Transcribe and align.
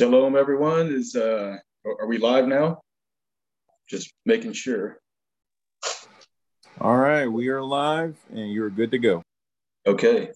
Shalom, 0.00 0.34
everyone. 0.34 0.90
Is 0.90 1.14
uh, 1.14 1.58
are 1.84 2.06
we 2.06 2.16
live 2.16 2.48
now? 2.48 2.80
Just 3.86 4.14
making 4.24 4.54
sure. 4.54 4.98
All 6.80 6.96
right, 6.96 7.26
we 7.26 7.48
are 7.48 7.62
live, 7.62 8.16
and 8.30 8.50
you're 8.50 8.70
good 8.70 8.92
to 8.92 8.98
go. 8.98 9.22
Okay. 9.86 10.30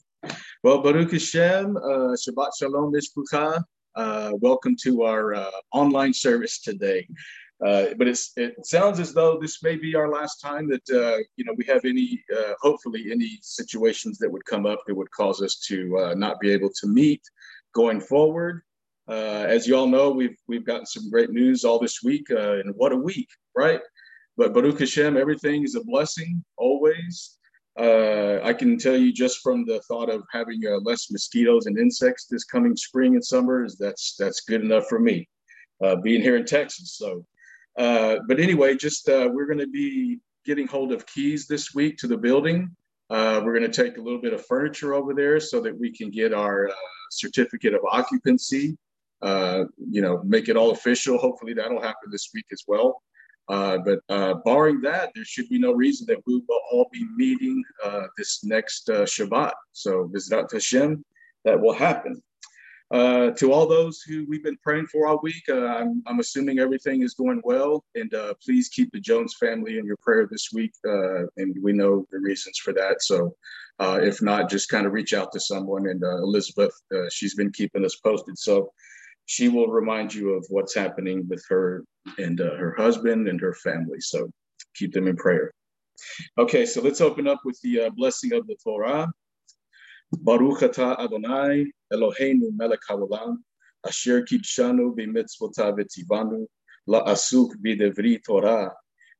Well, 0.62 0.82
Baruch 0.82 1.12
Hashem, 1.12 1.78
uh, 1.78 1.80
Shabbat 1.80 2.50
Shalom, 2.58 2.92
Mishpucha. 2.92 3.64
Uh, 3.96 4.32
welcome 4.38 4.76
to 4.82 5.04
our 5.04 5.34
uh, 5.34 5.50
online 5.72 6.12
service 6.12 6.60
today. 6.60 7.08
Uh, 7.64 7.86
but 7.96 8.06
it's, 8.06 8.32
it 8.36 8.66
sounds 8.66 9.00
as 9.00 9.14
though 9.14 9.38
this 9.40 9.62
may 9.62 9.76
be 9.76 9.94
our 9.94 10.10
last 10.10 10.42
time 10.42 10.68
that 10.68 10.82
uh, 10.90 11.24
you 11.36 11.44
know 11.46 11.54
we 11.56 11.64
have 11.64 11.86
any, 11.86 12.22
uh, 12.36 12.52
hopefully, 12.60 13.06
any 13.10 13.38
situations 13.40 14.18
that 14.18 14.30
would 14.30 14.44
come 14.44 14.66
up 14.66 14.80
that 14.86 14.94
would 14.94 15.10
cause 15.12 15.40
us 15.40 15.56
to 15.68 15.96
uh, 16.00 16.14
not 16.14 16.38
be 16.38 16.50
able 16.50 16.68
to 16.80 16.86
meet 16.86 17.22
going 17.72 17.98
forward. 17.98 18.60
Uh, 19.08 19.44
as 19.48 19.66
you 19.66 19.76
all 19.76 19.86
know, 19.86 20.10
we've 20.10 20.36
we've 20.48 20.64
gotten 20.64 20.86
some 20.86 21.10
great 21.10 21.30
news 21.30 21.64
all 21.64 21.78
this 21.78 22.02
week, 22.02 22.30
uh, 22.30 22.54
and 22.54 22.74
what 22.76 22.92
a 22.92 22.96
week, 22.96 23.28
right? 23.56 23.80
But 24.36 24.52
Baruch 24.52 24.80
Hashem, 24.80 25.16
everything 25.16 25.62
is 25.62 25.74
a 25.74 25.84
blessing 25.84 26.44
always. 26.56 27.38
I 27.76 28.52
can 28.52 28.78
tell 28.78 28.96
you 28.96 29.12
just 29.12 29.40
from 29.40 29.64
the 29.64 29.80
thought 29.88 30.10
of 30.10 30.22
having 30.30 30.62
less 30.82 31.10
mosquitoes 31.10 31.66
and 31.66 31.78
insects 31.78 32.26
this 32.26 32.44
coming 32.44 32.76
spring 32.76 33.14
and 33.14 33.24
summer 33.24 33.64
is 33.64 33.76
that's 33.76 34.16
that's 34.18 34.42
good 34.42 34.62
enough 34.62 34.86
for 34.88 34.98
me. 34.98 35.28
being 36.02 36.22
here 36.22 36.36
in 36.36 36.44
Texas, 36.44 36.96
so 36.98 37.24
uh, 37.76 38.16
but 38.28 38.38
anyway, 38.38 38.76
just 38.76 39.08
uh, 39.08 39.28
we're 39.32 39.46
going 39.46 39.58
to 39.58 39.66
be 39.66 40.20
getting 40.44 40.66
hold 40.66 40.92
of 40.92 41.06
keys 41.06 41.46
this 41.46 41.74
week 41.74 41.96
to 41.98 42.06
the 42.06 42.16
building. 42.16 42.70
Uh, 43.10 43.40
we're 43.44 43.56
going 43.56 43.70
to 43.70 43.84
take 43.84 43.98
a 43.98 44.00
little 44.00 44.20
bit 44.20 44.32
of 44.32 44.44
furniture 44.46 44.94
over 44.94 45.14
there 45.14 45.40
so 45.40 45.60
that 45.60 45.76
we 45.78 45.90
can 45.90 46.10
get 46.10 46.32
our 46.32 46.68
uh, 46.68 46.72
certificate 47.10 47.74
of 47.74 47.80
occupancy. 47.90 48.76
Uh, 49.24 49.64
you 49.90 50.02
know, 50.02 50.22
make 50.24 50.48
it 50.48 50.56
all 50.56 50.70
official. 50.70 51.18
Hopefully, 51.18 51.54
that'll 51.54 51.80
happen 51.80 52.10
this 52.10 52.30
week 52.34 52.46
as 52.52 52.62
well. 52.68 53.02
but 53.48 54.00
barring 54.44 54.80
that, 54.82 55.10
there 55.14 55.24
should 55.24 55.48
be 55.48 55.58
no 55.58 55.72
reason 55.72 56.06
that 56.08 56.22
we 56.26 56.34
will 56.46 56.60
all 56.70 56.88
be 56.92 57.06
meeting 57.16 57.62
this 58.18 58.44
next 58.44 58.88
Shabbat. 58.88 59.54
So, 59.72 60.10
Bizrat 60.14 60.52
Hashem, 60.52 61.04
that 61.44 61.60
will 61.60 61.74
happen. 61.74 62.22
Uh, 62.90 63.30
to 63.32 63.52
all 63.52 63.66
those 63.66 64.02
who 64.02 64.26
we've 64.28 64.44
been 64.44 64.58
praying 64.62 64.86
for 64.86 65.06
all 65.06 65.18
week, 65.22 65.42
uh, 65.48 65.66
I'm, 65.66 66.02
I'm, 66.06 66.20
assuming 66.20 66.58
everything 66.58 67.02
is 67.02 67.14
going 67.14 67.40
well. 67.42 67.84
And 67.94 68.12
uh, 68.14 68.34
please 68.44 68.68
keep 68.68 68.92
the 68.92 69.00
Jones 69.00 69.34
family 69.40 69.78
in 69.78 69.86
your 69.86 69.96
prayer 69.96 70.28
this 70.30 70.50
week. 70.52 70.72
Uh, 70.86 71.22
and 71.38 71.56
we 71.62 71.72
know 71.72 72.06
the 72.12 72.20
reasons 72.20 72.58
for 72.58 72.72
that. 72.74 73.02
So 73.02 73.34
uh, 73.80 74.00
if 74.02 74.22
not, 74.22 74.50
just 74.50 74.68
kind 74.68 74.86
of 74.86 74.92
reach 74.92 75.14
out 75.14 75.32
to 75.32 75.40
someone. 75.40 75.88
And 75.88 76.02
Elizabeth, 76.02 76.72
she's 77.10 77.34
been 77.34 77.50
keeping 77.50 77.84
us 77.84 77.96
posted. 77.96 78.38
So 78.38 78.70
she 79.26 79.48
will 79.48 79.68
remind 79.68 80.12
you 80.14 80.34
of 80.34 80.46
what's 80.48 80.74
happening 80.74 81.26
with 81.28 81.44
her 81.48 81.84
and 82.18 82.40
uh, 82.40 82.54
her 82.56 82.74
husband 82.76 83.28
and 83.28 83.40
her 83.40 83.54
family. 83.54 84.00
So 84.00 84.30
keep 84.74 84.92
them 84.92 85.08
in 85.08 85.16
prayer. 85.16 85.52
Okay, 86.38 86.66
so 86.66 86.82
let's 86.82 87.00
open 87.00 87.26
up 87.28 87.40
with 87.44 87.58
the 87.62 87.82
uh, 87.82 87.90
blessing 87.90 88.32
of 88.32 88.46
the 88.46 88.56
Torah. 88.62 89.10
Baruch 90.12 90.60
atah 90.60 90.98
Adonai 90.98 91.66
Eloheinu 91.92 92.50
melech 92.54 92.80
haolam, 92.88 93.38
asher 93.86 94.22
kidshanu 94.22 94.94
b'mitzvotav 94.94 95.78
v'tzivanu, 95.78 96.46
la'asuk 96.88 97.50
b'devri 97.64 98.22
Torah, 98.22 98.72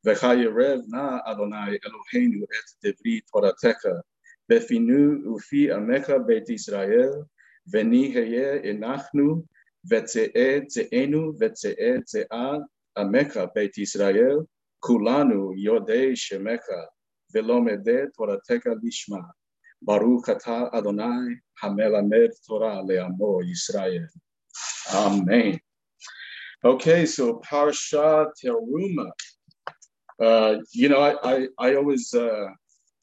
v'chayerev 0.07 0.83
na 0.89 1.21
Adonai 1.27 1.79
Eloheinu 1.87 2.43
et 2.43 2.69
devri 2.85 3.23
Toratecha, 3.33 4.01
befinu 4.51 5.25
ufi 5.27 5.69
amecha 5.69 6.25
beit 6.25 6.51
Israel, 6.51 7.29
v'ni 7.73 8.13
heye 8.13 8.63
enachnu, 8.65 9.45
v'tze'e 9.91 10.67
tze'enu 10.67 11.37
v'tze'e 11.39 12.03
tze'a 12.05 12.65
amecha 12.99 13.49
beit 13.55 13.79
Israel, 13.79 14.49
kulanu 14.83 15.55
yodei 15.57 16.13
shemecha, 16.13 16.87
v'lomede 17.35 18.09
Toratecha 18.19 18.75
lishma. 18.83 19.23
Baruch 19.83 20.27
atah 20.27 20.73
Adonai 20.73 21.37
hamelamed 21.63 22.31
Torah 22.47 22.83
le'amo 22.83 23.43
Yisrael. 23.43 24.07
Amen. 24.95 25.61
Okay, 26.65 27.05
so 27.05 27.41
Parsha 27.45 28.29
Teruma. 28.43 29.11
Uh, 30.23 30.57
you 30.73 30.89
know, 30.89 31.01
I, 31.01 31.17
I, 31.23 31.49
I 31.59 31.75
always, 31.75 32.15
uh, 32.15 32.47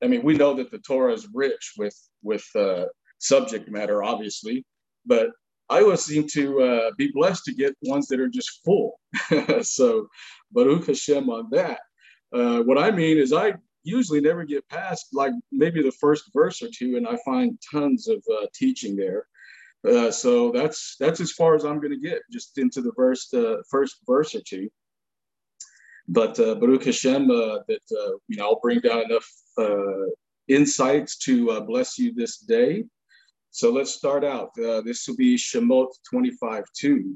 I 0.02 0.08
mean, 0.08 0.24
we 0.24 0.36
know 0.36 0.56
that 0.56 0.72
the 0.72 0.80
Torah 0.80 1.14
is 1.14 1.28
rich 1.34 1.74
with 1.78 1.96
with 2.24 2.46
uh, 2.56 2.86
subject 3.20 3.70
matter, 3.70 4.02
obviously, 4.02 4.66
but 5.06 5.30
I 5.72 5.82
always 5.82 6.02
seem 6.02 6.28
to 6.34 6.62
uh, 6.62 6.92
be 6.98 7.12
blessed 7.14 7.46
to 7.46 7.54
get 7.54 7.76
ones 7.84 8.08
that 8.08 8.20
are 8.20 8.28
just 8.28 8.60
full. 8.66 9.00
so, 9.62 10.08
Baruch 10.52 10.88
Hashem 10.88 11.30
on 11.30 11.48
that. 11.52 11.80
Uh, 12.34 12.60
what 12.64 12.78
I 12.78 12.92
mean 12.92 13.18
is, 13.18 13.32
I 13.34 13.54
usually 13.84 14.22
never 14.22 14.44
get 14.44 14.68
past 14.70 15.08
like 15.14 15.34
maybe 15.52 15.82
the 15.82 15.92
first 15.94 16.26
verse 16.34 16.62
or 16.62 16.68
two, 16.68 16.98
and 16.98 17.08
I 17.08 17.18
find 17.26 17.58
tons 17.72 18.08
of 18.08 18.24
uh, 18.32 18.48
teaching 18.54 18.96
there. 18.96 19.26
Uh, 19.88 20.12
so 20.12 20.52
that's 20.52 20.96
that's 21.00 21.22
as 21.22 21.32
far 21.32 21.56
as 21.56 21.64
I'm 21.66 21.80
going 21.80 21.94
to 21.94 22.10
get, 22.10 22.22
just 22.32 22.58
into 22.58 22.82
the 22.82 22.92
verse, 22.96 23.34
uh, 23.34 23.58
first 23.70 23.98
verse 24.06 24.36
or 24.36 24.42
two. 24.42 24.70
But 26.08 26.40
uh, 26.40 26.56
Baruch 26.56 26.86
Hashem, 26.86 27.32
uh, 27.32 27.60
that 27.68 27.82
uh, 27.92 28.18
you 28.28 28.38
know, 28.38 28.46
I'll 28.46 28.60
bring 28.60 28.82
down 28.82 29.06
enough 29.06 29.28
uh, 29.58 30.10
insights 30.48 31.18
to 31.20 31.62
bless 31.62 31.98
you 31.98 32.14
this 32.14 32.40
day. 32.40 32.84
So 33.54 33.70
let's 33.70 33.94
start 33.94 34.24
out. 34.24 34.56
this 34.56 35.08
will 35.08 35.18
be 35.18 35.36
Shemot 35.36 35.88
25 36.10 36.64
2. 36.74 37.16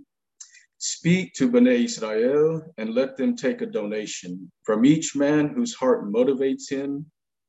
Speak 0.78 1.34
to 1.36 1.50
Bnei 1.50 1.86
Israel 1.86 2.62
and 2.78 2.94
let 2.94 3.16
them 3.16 3.38
take 3.38 3.62
a 3.62 3.66
donation. 3.66 4.52
From 4.64 4.84
each 4.86 5.16
man 5.16 5.48
whose 5.48 5.74
heart 5.74 6.06
motivates 6.06 6.70
him, 6.70 7.06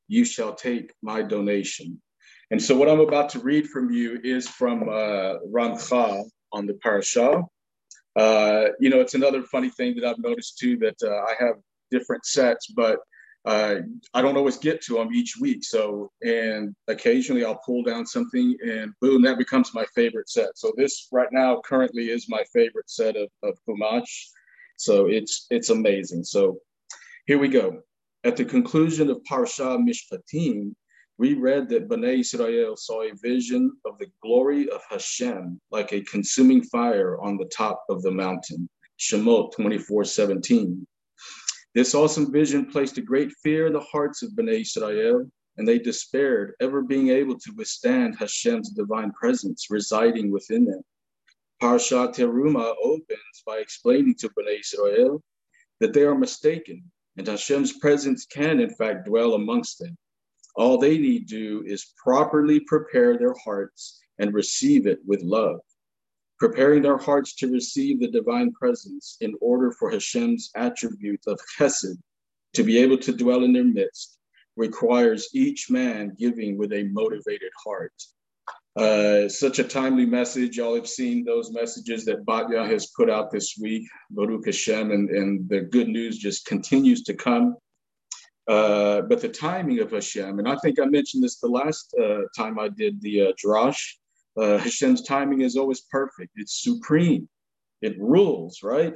you 0.07 0.25
shall 0.25 0.55
take 0.55 0.93
my 1.03 1.21
donation. 1.21 2.01
And 2.53 2.63
so, 2.63 2.77
what 2.77 2.89
I'm 2.89 3.01
about 3.01 3.29
to 3.31 3.41
read 3.41 3.67
from 3.67 3.91
you 3.91 4.21
is 4.23 4.49
from 4.49 4.89
uh, 4.89 5.41
Ramchal 5.53 6.31
on 6.53 6.67
the 6.67 6.75
parasha. 6.75 7.43
Uh, 8.15 8.67
you 8.79 8.89
know, 8.89 9.01
it's 9.01 9.15
another 9.15 9.43
funny 9.43 9.69
thing 9.69 9.97
that 9.97 10.05
I've 10.09 10.21
noticed 10.21 10.59
too 10.59 10.77
that 10.79 10.97
uh, 11.03 11.25
I 11.25 11.35
have 11.41 11.57
different 11.91 12.25
sets, 12.25 12.69
but 12.69 13.01
uh, 13.47 13.77
I 14.13 14.23
don't 14.23 14.37
always 14.37 14.57
get 14.57 14.83
to 14.83 14.95
them 14.95 15.15
each 15.15 15.37
week. 15.41 15.63
So, 15.65 16.11
and 16.23 16.75
occasionally 16.89 17.45
I'll 17.45 17.61
pull 17.65 17.85
down 17.85 18.05
something 18.05 18.57
and 18.61 18.93
boom, 19.01 19.23
that 19.23 19.39
becomes 19.39 19.73
my 19.73 19.85
favorite 19.95 20.29
set. 20.29 20.51
So 20.57 20.73
this 20.77 21.07
right 21.13 21.29
now 21.31 21.63
currently 21.65 22.11
is 22.11 22.29
my 22.29 22.43
favorite 22.53 22.91
set 22.91 23.17
of, 23.17 23.29
of 23.45 23.57
Chumash. 23.69 24.27
So 24.77 25.07
it's, 25.07 25.47
it's 25.51 25.71
amazing. 25.71 26.25
So 26.25 26.59
here 27.27 27.39
we 27.39 27.49
go. 27.49 27.83
At 28.25 28.37
the 28.37 28.45
conclusion 28.45 29.09
of 29.11 29.23
Parsha 29.31 29.79
Mishpatim, 29.79 30.75
we 31.19 31.35
read 31.35 31.69
that 31.69 31.89
Bnei 31.89 32.21
Israel 32.21 32.77
saw 32.77 33.03
a 33.03 33.15
vision 33.23 33.73
of 33.85 33.97
the 33.99 34.09
glory 34.23 34.69
of 34.69 34.83
Hashem 34.91 35.61
like 35.71 35.93
a 35.93 36.03
consuming 36.03 36.65
fire 36.65 37.17
on 37.21 37.39
the 37.39 37.51
top 37.57 37.85
of 37.89 38.03
the 38.03 38.11
mountain. 38.11 38.69
Shemot 38.99 39.53
24, 39.53 40.05
17. 40.05 40.87
This 41.77 41.95
awesome 41.95 42.33
vision 42.33 42.65
placed 42.65 42.97
a 42.97 43.03
great 43.03 43.31
fear 43.43 43.67
in 43.67 43.75
the 43.75 43.81
hearts 43.81 44.23
of 44.23 44.31
Bnei 44.31 44.63
Israel, 44.63 45.31
and 45.59 45.69
they 45.69 45.79
despaired 45.79 46.55
ever 46.59 46.81
being 46.81 47.11
able 47.11 47.39
to 47.39 47.53
withstand 47.55 48.17
Hashem's 48.17 48.71
divine 48.71 49.13
presence 49.13 49.67
residing 49.69 50.31
within 50.31 50.65
them. 50.65 50.81
Parshat 51.63 52.15
Teruma 52.15 52.75
opens 52.83 53.43
by 53.45 53.59
explaining 53.59 54.15
to 54.21 54.31
Bnei 54.31 54.61
Israel 54.61 55.23
that 55.81 55.93
they 55.93 56.05
are 56.05 56.15
mistaken, 56.15 56.83
and 57.19 57.27
Hashem's 57.27 57.75
presence 57.75 58.25
can 58.25 58.59
in 58.59 58.71
fact 58.71 59.05
dwell 59.05 59.35
amongst 59.35 59.79
them. 59.79 59.99
All 60.55 60.79
they 60.79 60.97
need 60.97 61.27
do 61.27 61.63
is 61.67 61.93
properly 62.03 62.61
prepare 62.61 63.19
their 63.19 63.35
hearts 63.45 64.01
and 64.19 64.33
receive 64.33 64.87
it 64.87 65.01
with 65.05 65.21
love 65.21 65.61
preparing 66.39 66.85
our 66.87 66.99
hearts 66.99 67.35
to 67.37 67.51
receive 67.51 68.01
the 68.01 68.11
divine 68.11 68.53
presence 68.53 69.17
in 69.21 69.35
order 69.41 69.73
for 69.73 69.91
Hashem's 69.91 70.51
attribute 70.55 71.23
of 71.27 71.41
chesed 71.59 71.97
to 72.55 72.63
be 72.63 72.79
able 72.79 72.99
to 72.99 73.13
dwell 73.13 73.45
in 73.45 73.53
their 73.53 73.65
midst 73.65 74.19
requires 74.57 75.29
each 75.35 75.71
man 75.71 76.15
giving 76.19 76.57
with 76.57 76.73
a 76.73 76.85
motivated 76.85 77.53
heart. 77.65 77.93
Uh, 78.77 79.29
such 79.29 79.59
a 79.59 79.65
timely 79.65 80.05
message. 80.05 80.59
Y'all 80.59 80.75
have 80.75 80.89
seen 80.89 81.25
those 81.25 81.51
messages 81.51 82.05
that 82.05 82.25
Batya 82.27 82.67
has 82.69 82.93
put 82.97 83.09
out 83.09 83.31
this 83.31 83.57
week, 83.61 83.89
Baruch 84.11 84.47
Hashem, 84.47 84.91
and, 84.91 85.09
and 85.09 85.49
the 85.49 85.63
good 85.63 85.89
news 85.89 86.19
just 86.19 86.45
continues 86.45 87.03
to 87.05 87.15
come. 87.15 87.57
Uh, 88.49 89.01
but 89.03 89.21
the 89.21 89.29
timing 89.29 89.81
of 89.81 89.91
Hashem, 89.91 90.39
and 90.39 90.47
I 90.47 90.57
think 90.57 90.79
I 90.79 90.85
mentioned 90.85 91.25
this 91.25 91.41
the 91.41 91.49
last 91.49 91.95
uh, 92.01 92.23
time 92.37 92.59
I 92.59 92.69
did 92.69 93.01
the 93.01 93.29
uh, 93.29 93.33
Drash, 93.43 93.95
uh, 94.37 94.59
Hashem's 94.59 95.03
timing 95.03 95.41
is 95.41 95.57
always 95.57 95.83
perfect. 95.91 96.33
It's 96.37 96.63
supreme. 96.63 97.29
It 97.83 97.99
rules, 97.99 98.63
right? 98.63 98.95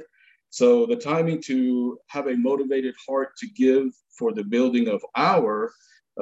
So 0.49 0.85
the 0.85 0.95
timing 0.95 1.41
to 1.43 1.97
have 2.07 2.27
a 2.27 2.35
motivated 2.35 2.93
heart 3.07 3.29
to 3.37 3.47
give 3.47 3.87
for 4.17 4.33
the 4.33 4.43
building 4.43 4.87
of 4.87 5.03
our 5.15 5.71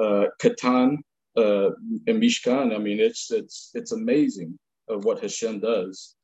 uh, 0.00 0.26
Katan 0.40 0.98
uh, 1.36 1.70
and 2.06 2.22
Mishkan, 2.22 2.74
I 2.74 2.78
mean, 2.78 3.00
it's 3.00 3.30
it's 3.30 3.70
it's 3.74 3.92
amazing 3.92 4.58
of 4.88 5.04
what 5.04 5.20
Hashem 5.20 5.60
does. 5.60 6.16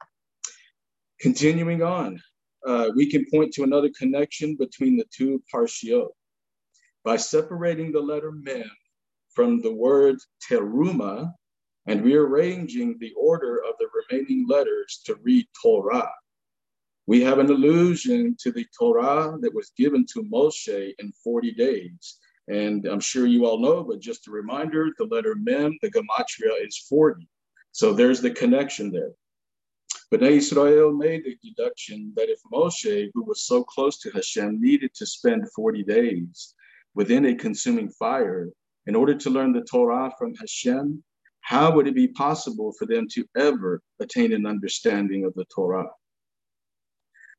Continuing 1.20 1.82
on, 1.82 2.20
uh, 2.66 2.90
we 2.94 3.10
can 3.10 3.24
point 3.32 3.52
to 3.54 3.62
another 3.62 3.90
connection 3.98 4.56
between 4.56 4.96
the 4.96 5.06
two 5.16 5.42
parshiot. 5.52 6.08
By 7.04 7.16
separating 7.16 7.92
the 7.92 8.00
letter 8.00 8.32
mem 8.32 8.70
from 9.32 9.60
the 9.60 9.72
word 9.72 10.16
teruma 10.48 11.32
and 11.86 12.04
rearranging 12.04 12.96
the 12.98 13.12
order 13.16 13.58
of 13.58 13.74
the 13.78 13.88
remaining 14.10 14.46
letters 14.48 15.02
to 15.06 15.16
read 15.22 15.46
Torah, 15.62 16.10
we 17.06 17.20
have 17.22 17.38
an 17.38 17.50
allusion 17.50 18.36
to 18.40 18.50
the 18.50 18.66
Torah 18.76 19.38
that 19.40 19.54
was 19.54 19.70
given 19.76 20.04
to 20.12 20.24
Moshe 20.24 20.92
in 20.98 21.12
40 21.22 21.52
days. 21.52 22.18
And 22.48 22.86
I'm 22.86 23.00
sure 23.00 23.26
you 23.26 23.46
all 23.46 23.58
know, 23.58 23.84
but 23.84 24.00
just 24.00 24.26
a 24.26 24.32
reminder 24.32 24.88
the 24.98 25.04
letter 25.04 25.36
Mem, 25.36 25.78
the 25.82 25.90
Gematria 25.90 26.66
is 26.66 26.76
40. 26.88 27.28
So 27.72 27.92
there's 27.92 28.20
the 28.20 28.30
connection 28.30 28.90
there. 28.90 29.12
But 30.10 30.22
Israel 30.22 30.92
made 30.92 31.24
the 31.24 31.36
deduction 31.42 32.12
that 32.16 32.28
if 32.28 32.38
Moshe, 32.52 33.10
who 33.14 33.24
was 33.24 33.46
so 33.46 33.64
close 33.64 33.98
to 33.98 34.10
Hashem, 34.10 34.60
needed 34.60 34.94
to 34.94 35.06
spend 35.06 35.50
40 35.52 35.82
days 35.84 36.54
within 36.94 37.26
a 37.26 37.34
consuming 37.34 37.90
fire 37.90 38.48
in 38.86 38.94
order 38.94 39.14
to 39.14 39.30
learn 39.30 39.52
the 39.52 39.62
Torah 39.62 40.12
from 40.18 40.34
Hashem, 40.34 41.02
how 41.46 41.70
would 41.70 41.86
it 41.86 41.94
be 41.94 42.08
possible 42.08 42.72
for 42.76 42.86
them 42.86 43.06
to 43.08 43.24
ever 43.36 43.80
attain 44.00 44.32
an 44.32 44.46
understanding 44.46 45.24
of 45.24 45.32
the 45.34 45.44
Torah? 45.44 45.86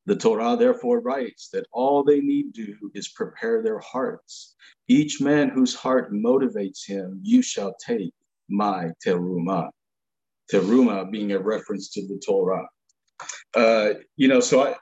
The 0.06 0.16
Torah 0.16 0.56
therefore 0.56 1.02
writes 1.02 1.50
that 1.52 1.68
all 1.74 2.06
they 2.06 2.22
need 2.22 2.54
do 2.54 2.74
is 2.94 3.10
prepare 3.10 3.62
their 3.62 3.80
hearts. 3.80 4.56
Each 4.88 5.20
man 5.20 5.50
whose 5.50 5.76
heart 5.76 6.14
motivates 6.14 6.88
him, 6.88 7.20
you 7.22 7.42
shall 7.42 7.76
take 7.86 8.14
my 8.48 8.92
teruma. 9.06 9.70
Teruma 10.50 11.12
being 11.12 11.34
a 11.34 11.40
reference 11.40 11.90
to 11.90 12.08
the 12.08 12.18
Torah. 12.26 12.66
Uh, 13.54 13.90
you 14.16 14.30
know, 14.30 14.40
so 14.40 14.64
I, 14.68 14.76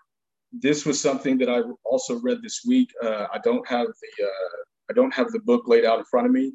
this 0.51 0.85
was 0.85 1.01
something 1.01 1.39
that 1.39 1.49
I 1.49 1.61
also 1.83 2.19
read 2.19 2.43
this 2.43 2.61
week. 2.67 2.91
Uh, 3.03 3.25
I 3.33 3.39
don't 3.39 3.67
have 3.67 3.87
the 3.87 4.23
uh, 4.23 4.57
I 4.91 4.93
don't 4.93 5.15
have 5.15 5.31
the 5.31 5.39
book 5.39 5.63
laid 5.67 5.83
out 5.83 5.97
in 5.97 6.05
front 6.05 6.27
of 6.27 6.31
me, 6.31 6.53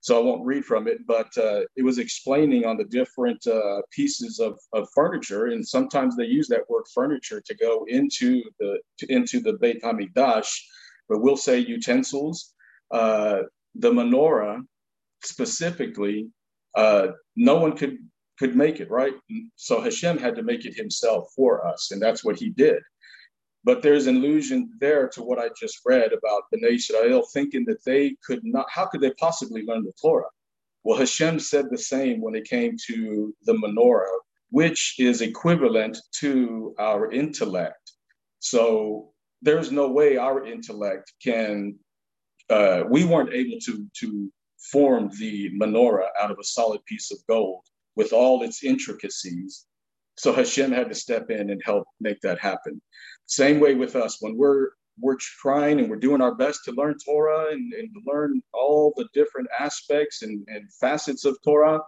so 0.00 0.18
I 0.18 0.24
won't 0.24 0.46
read 0.46 0.64
from 0.64 0.88
it. 0.88 1.06
But 1.06 1.36
uh, 1.36 1.62
it 1.76 1.82
was 1.82 1.98
explaining 1.98 2.64
on 2.64 2.76
the 2.76 2.84
different 2.84 3.46
uh, 3.46 3.82
pieces 3.90 4.38
of, 4.38 4.58
of 4.72 4.88
furniture, 4.94 5.46
and 5.46 5.66
sometimes 5.66 6.16
they 6.16 6.26
use 6.26 6.48
that 6.48 6.68
word 6.68 6.84
furniture 6.94 7.40
to 7.44 7.54
go 7.54 7.84
into 7.88 8.42
the 8.58 8.78
to, 8.98 9.12
into 9.12 9.40
the 9.40 9.54
Beit 9.54 9.82
Hamikdash, 9.82 10.50
but 11.08 11.20
we'll 11.20 11.36
say 11.36 11.58
utensils. 11.58 12.54
Uh, 12.90 13.42
the 13.76 13.90
menorah 13.90 14.60
specifically, 15.22 16.28
uh, 16.76 17.08
no 17.36 17.56
one 17.56 17.76
could 17.76 17.98
could 18.38 18.56
make 18.56 18.80
it 18.80 18.90
right. 18.90 19.12
So 19.56 19.80
Hashem 19.80 20.18
had 20.18 20.34
to 20.36 20.42
make 20.42 20.64
it 20.64 20.74
Himself 20.74 21.28
for 21.36 21.66
us, 21.66 21.90
and 21.92 22.00
that's 22.00 22.24
what 22.24 22.38
He 22.38 22.50
did. 22.50 22.82
But 23.62 23.82
there's 23.82 24.06
an 24.06 24.16
illusion 24.16 24.70
there 24.80 25.08
to 25.08 25.22
what 25.22 25.38
I 25.38 25.50
just 25.58 25.80
read 25.84 26.12
about 26.12 26.44
Bnei 26.54 26.76
Israel 26.76 27.22
thinking 27.32 27.64
that 27.66 27.84
they 27.84 28.16
could 28.24 28.40
not, 28.42 28.66
how 28.70 28.86
could 28.86 29.02
they 29.02 29.12
possibly 29.12 29.62
learn 29.64 29.84
the 29.84 29.92
Torah? 30.00 30.30
Well, 30.82 30.98
Hashem 30.98 31.40
said 31.40 31.66
the 31.70 31.78
same 31.78 32.22
when 32.22 32.34
it 32.34 32.48
came 32.48 32.76
to 32.86 33.34
the 33.44 33.52
menorah, 33.52 34.18
which 34.50 34.94
is 34.98 35.20
equivalent 35.20 35.98
to 36.20 36.74
our 36.78 37.12
intellect. 37.12 37.92
So 38.38 39.12
there's 39.42 39.70
no 39.70 39.90
way 39.90 40.16
our 40.16 40.46
intellect 40.46 41.12
can, 41.22 41.78
uh, 42.48 42.84
we 42.88 43.04
weren't 43.04 43.34
able 43.34 43.58
to, 43.66 43.86
to 44.00 44.32
form 44.72 45.10
the 45.18 45.50
menorah 45.50 46.08
out 46.20 46.30
of 46.30 46.38
a 46.38 46.44
solid 46.44 46.84
piece 46.86 47.10
of 47.10 47.18
gold 47.28 47.64
with 47.96 48.12
all 48.14 48.42
its 48.42 48.64
intricacies. 48.64 49.66
So 50.20 50.34
Hashem 50.34 50.70
had 50.70 50.90
to 50.90 50.94
step 50.94 51.30
in 51.30 51.48
and 51.48 51.62
help 51.64 51.88
make 51.98 52.20
that 52.20 52.38
happen. 52.38 52.82
Same 53.24 53.58
way 53.58 53.74
with 53.74 53.96
us 53.96 54.18
when 54.20 54.36
we're 54.36 54.68
we're 55.00 55.16
trying 55.16 55.80
and 55.80 55.88
we're 55.88 55.96
doing 55.96 56.20
our 56.20 56.34
best 56.34 56.60
to 56.66 56.72
learn 56.72 56.96
Torah 57.02 57.52
and, 57.52 57.72
and 57.72 57.88
learn 58.06 58.42
all 58.52 58.92
the 58.98 59.08
different 59.14 59.48
aspects 59.58 60.20
and, 60.20 60.46
and 60.48 60.70
facets 60.74 61.24
of 61.24 61.38
Torah. 61.42 61.80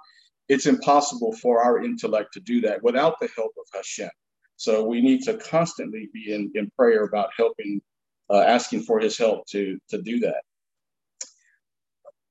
It's 0.49 0.64
impossible 0.64 1.34
for 1.43 1.62
our 1.62 1.84
intellect 1.84 2.32
to 2.32 2.40
do 2.40 2.62
that 2.62 2.82
without 2.82 3.20
the 3.20 3.29
help 3.37 3.52
of 3.58 3.67
Hashem. 3.75 4.08
So 4.56 4.82
we 4.82 5.02
need 5.02 5.20
to 5.25 5.37
constantly 5.37 6.08
be 6.14 6.32
in, 6.32 6.50
in 6.55 6.70
prayer 6.70 7.05
about 7.05 7.28
helping, 7.37 7.82
uh, 8.31 8.40
asking 8.40 8.85
for 8.85 8.99
his 8.99 9.19
help 9.19 9.46
to, 9.49 9.78
to 9.90 10.00
do 10.00 10.20
that. 10.20 10.40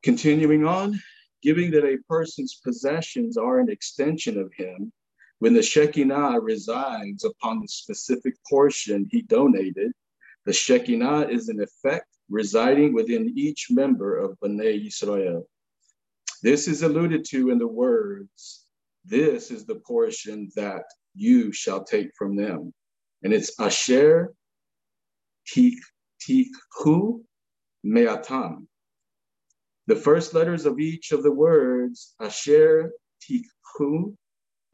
Continuing 0.02 0.66
on, 0.66 1.00
giving 1.44 1.70
that 1.72 1.86
a 1.86 2.00
person's 2.10 2.60
possessions 2.64 3.38
are 3.38 3.60
an 3.60 3.70
extension 3.70 4.40
of 4.40 4.52
him, 4.58 4.92
when 5.42 5.56
the 5.56 5.64
Shekinah 5.64 6.40
resides 6.40 7.26
upon 7.26 7.62
the 7.62 7.68
specific 7.68 8.36
portion 8.48 9.08
he 9.10 9.24
donated, 9.24 9.92
the 10.46 10.54
Shekinah 10.54 11.30
is 11.30 11.50
in 11.50 11.60
effect 11.60 12.06
residing 12.30 12.94
within 12.94 13.34
each 13.36 13.70
member 13.72 14.20
of 14.20 14.38
Bnei 14.40 14.86
Yisrael. 14.86 15.42
This 16.44 16.68
is 16.68 16.84
alluded 16.84 17.26
to 17.30 17.50
in 17.50 17.58
the 17.58 17.68
words, 17.68 18.68
this 19.04 19.50
is 19.50 19.66
the 19.66 19.82
portion 19.88 20.52
that 20.56 20.84
you 21.16 21.52
shall 21.52 21.84
take 21.84 22.12
from 22.16 22.36
them. 22.36 22.72
And 23.24 23.34
it's 23.34 23.60
Asher 23.60 24.34
Tikhu 25.50 27.24
Meatam. 27.84 28.68
The 29.88 29.96
first 29.96 30.36
letters 30.36 30.68
of 30.68 30.80
each 30.80 31.12
of 31.12 31.24
the 31.24 31.34
words, 31.34 32.14
Asher 32.20 32.92
Tikhu 33.24 34.16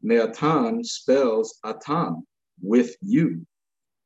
Me'atam 0.02 0.84
spells 0.84 1.58
atam, 1.64 2.26
with 2.60 2.96
you. 3.00 3.46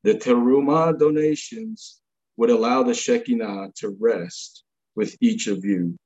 The 0.04 0.14
teruma 0.14 0.98
donations 0.98 2.00
would 2.36 2.50
allow 2.50 2.82
the 2.82 2.94
Shekinah 2.94 3.72
to 3.76 3.96
rest 4.00 4.64
with 4.94 5.16
each 5.20 5.46
of 5.46 5.64
you. 5.64 5.96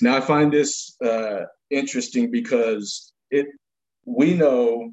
Now, 0.00 0.16
I 0.16 0.20
find 0.20 0.52
this 0.52 0.96
uh, 1.02 1.42
interesting 1.70 2.30
because 2.30 3.12
it 3.30 3.46
we 4.06 4.34
know 4.34 4.92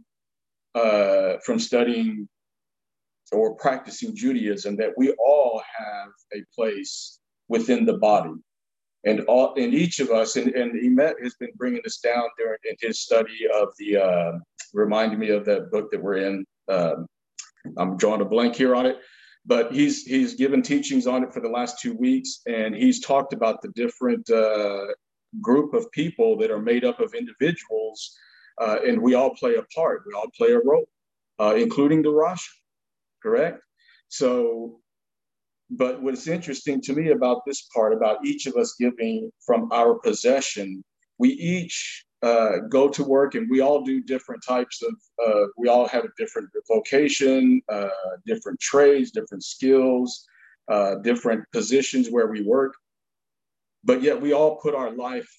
uh, 0.75 1.38
from 1.43 1.59
studying 1.59 2.27
or 3.31 3.55
practicing 3.55 4.15
Judaism 4.15 4.75
that 4.77 4.93
we 4.97 5.11
all 5.13 5.61
have 5.77 6.09
a 6.33 6.43
place 6.55 7.19
within 7.47 7.85
the 7.85 7.97
body 7.97 8.33
and 9.05 9.22
all 9.22 9.53
and 9.55 9.74
each 9.74 10.00
of 10.00 10.10
us 10.10 10.36
and, 10.36 10.53
and 10.53 10.74
Emet 10.74 11.22
has 11.24 11.36
been 11.36 11.51
bringing 11.55 11.81
this 11.84 12.00
down 12.00 12.24
during 12.38 12.58
in 12.63 12.75
his 12.79 13.00
study 13.00 13.48
of 13.53 13.70
the 13.77 13.98
uh, 13.98 14.31
reminding 14.74 15.20
me 15.20 15.29
of 15.29 15.46
that 15.46 15.72
book 15.72 15.91
that 15.91 16.01
we're 16.01 16.17
in. 16.17 16.46
Um, 16.70 17.08
i'm 17.77 17.96
drawing 17.96 18.22
a 18.22 18.25
blank 18.25 18.55
here 18.55 18.74
on 18.75 18.88
it 18.88 18.98
but 19.46 19.72
he's 19.72 20.03
he's 20.03 20.34
given 20.34 20.63
teachings 20.63 21.05
on 21.05 21.24
it 21.24 21.31
for 21.31 21.39
the 21.39 21.48
last 21.48 21.79
two 21.79 21.93
weeks 21.93 22.41
and 22.48 22.74
he's 22.74 23.00
talked 23.00 23.34
about 23.34 23.62
the 23.62 23.70
different 23.75 24.27
uh, 24.31 24.86
group 25.41 25.75
of 25.75 25.91
people 25.91 26.38
that 26.38 26.50
are 26.50 26.62
made 26.62 26.84
up 26.84 27.00
of 27.00 27.13
individuals 27.13 28.17
uh, 28.60 28.77
and 28.86 29.01
we 29.01 29.13
all 29.13 29.34
play 29.36 29.55
a 29.55 29.63
part. 29.75 30.03
We 30.05 30.13
all 30.13 30.27
play 30.38 30.51
a 30.51 30.60
role 30.60 30.86
uh, 31.39 31.55
including 31.55 32.03
the 32.03 32.12
Rosh, 32.12 32.48
correct? 33.22 33.62
So 34.10 34.79
but 35.71 36.01
what's 36.03 36.27
interesting 36.27 36.81
to 36.81 36.93
me 36.93 37.11
about 37.11 37.45
this 37.45 37.61
part, 37.73 37.93
about 37.93 38.25
each 38.25 38.45
of 38.45 38.55
us 38.57 38.75
giving 38.77 39.31
from 39.45 39.71
our 39.71 39.95
possession, 39.95 40.83
we 41.17 41.29
each 41.29 42.05
uh, 42.21 42.57
go 42.69 42.89
to 42.89 43.03
work 43.03 43.35
and 43.35 43.49
we 43.49 43.61
all 43.61 43.81
do 43.81 44.03
different 44.03 44.43
types 44.45 44.83
of, 44.83 44.93
uh, 45.25 45.47
we 45.57 45.69
all 45.69 45.87
have 45.87 46.03
a 46.03 46.09
different 46.17 46.49
vocation, 46.67 47.61
uh, 47.69 47.87
different 48.25 48.59
trades, 48.59 49.11
different 49.11 49.43
skills, 49.43 50.25
uh, 50.69 50.95
different 50.95 51.43
positions 51.53 52.09
where 52.09 52.27
we 52.27 52.41
work. 52.41 52.73
But 53.85 54.01
yet 54.01 54.21
we 54.21 54.33
all 54.33 54.57
put 54.57 54.75
our 54.75 54.91
life, 54.91 55.31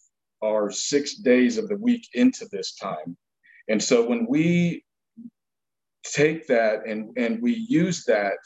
our 0.43 0.71
six 0.71 1.17
days 1.17 1.59
of 1.59 1.69
the 1.69 1.77
week 1.77 2.09
into 2.15 2.47
this 2.51 2.75
time. 2.75 3.19
And 3.69 3.81
so 3.83 4.09
when 4.09 4.27
we 4.27 4.83
take 6.05 6.47
that 6.47 6.87
and, 6.87 7.11
and 7.19 7.41
we 7.43 7.53
use 7.69 8.05
that 8.07 8.39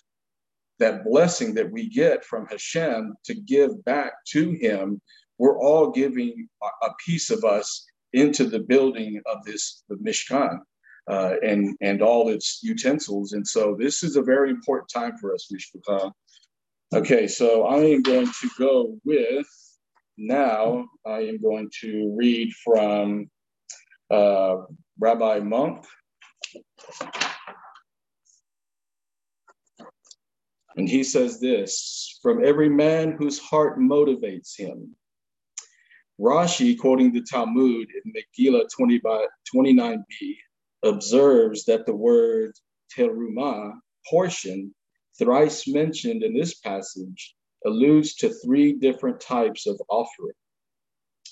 that 0.79 1.05
blessing 1.05 1.55
that 1.55 1.71
we 1.71 1.89
get 1.89 2.25
from 2.25 2.47
Hashem 2.47 3.15
to 3.25 3.35
give 3.35 3.85
back 3.85 4.13
to 4.29 4.53
Him, 4.53 5.01
we're 5.39 5.59
all 5.59 5.91
giving 5.91 6.49
a 6.83 6.91
piece 7.05 7.31
of 7.31 7.45
us 7.45 7.87
into 8.13 8.45
the 8.45 8.61
building 8.61 9.21
of 9.27 9.45
this 9.45 9.83
the 9.89 9.97
Mishkan 9.97 10.61
uh, 11.09 11.35
and 11.43 11.77
and 11.81 12.03
all 12.03 12.29
its 12.29 12.61
utensils. 12.63 13.33
And 13.33 13.47
so 13.47 13.77
this 13.79 14.03
is 14.03 14.17
a 14.17 14.23
very 14.23 14.51
important 14.51 14.89
time 14.89 15.17
for 15.19 15.35
us, 15.35 15.49
Mishkan. 15.53 16.13
Okay, 16.95 17.27
so 17.27 17.65
I 17.65 17.79
am 17.79 18.03
going 18.03 18.27
to 18.27 18.51
go 18.59 18.97
with 19.05 19.47
now. 20.17 20.87
I 21.05 21.19
am 21.21 21.41
going 21.43 21.69
to 21.81 22.15
read 22.17 22.53
from 22.65 23.29
uh, 24.11 24.57
Rabbi 24.99 25.41
Munk. 25.41 25.85
And 30.77 30.89
he 30.89 31.03
says 31.03 31.41
this 31.41 32.19
from 32.23 32.45
every 32.45 32.69
man 32.69 33.13
whose 33.13 33.39
heart 33.39 33.79
motivates 33.79 34.57
him. 34.57 34.95
Rashi, 36.21 36.79
quoting 36.79 37.13
the 37.13 37.23
Talmud 37.23 37.89
in 38.05 38.13
Megillah 38.13 38.67
20 38.75 38.99
by 38.99 39.27
29b, 39.55 40.05
observes 40.83 41.65
that 41.65 41.87
the 41.87 41.95
word 41.95 42.53
teruma 42.97 43.73
portion, 44.09 44.75
thrice 45.19 45.67
mentioned 45.67 46.23
in 46.23 46.35
this 46.35 46.55
passage, 46.55 47.35
alludes 47.65 48.15
to 48.17 48.31
three 48.45 48.73
different 48.73 49.21
types 49.21 49.67
of 49.67 49.81
offering, 49.89 50.35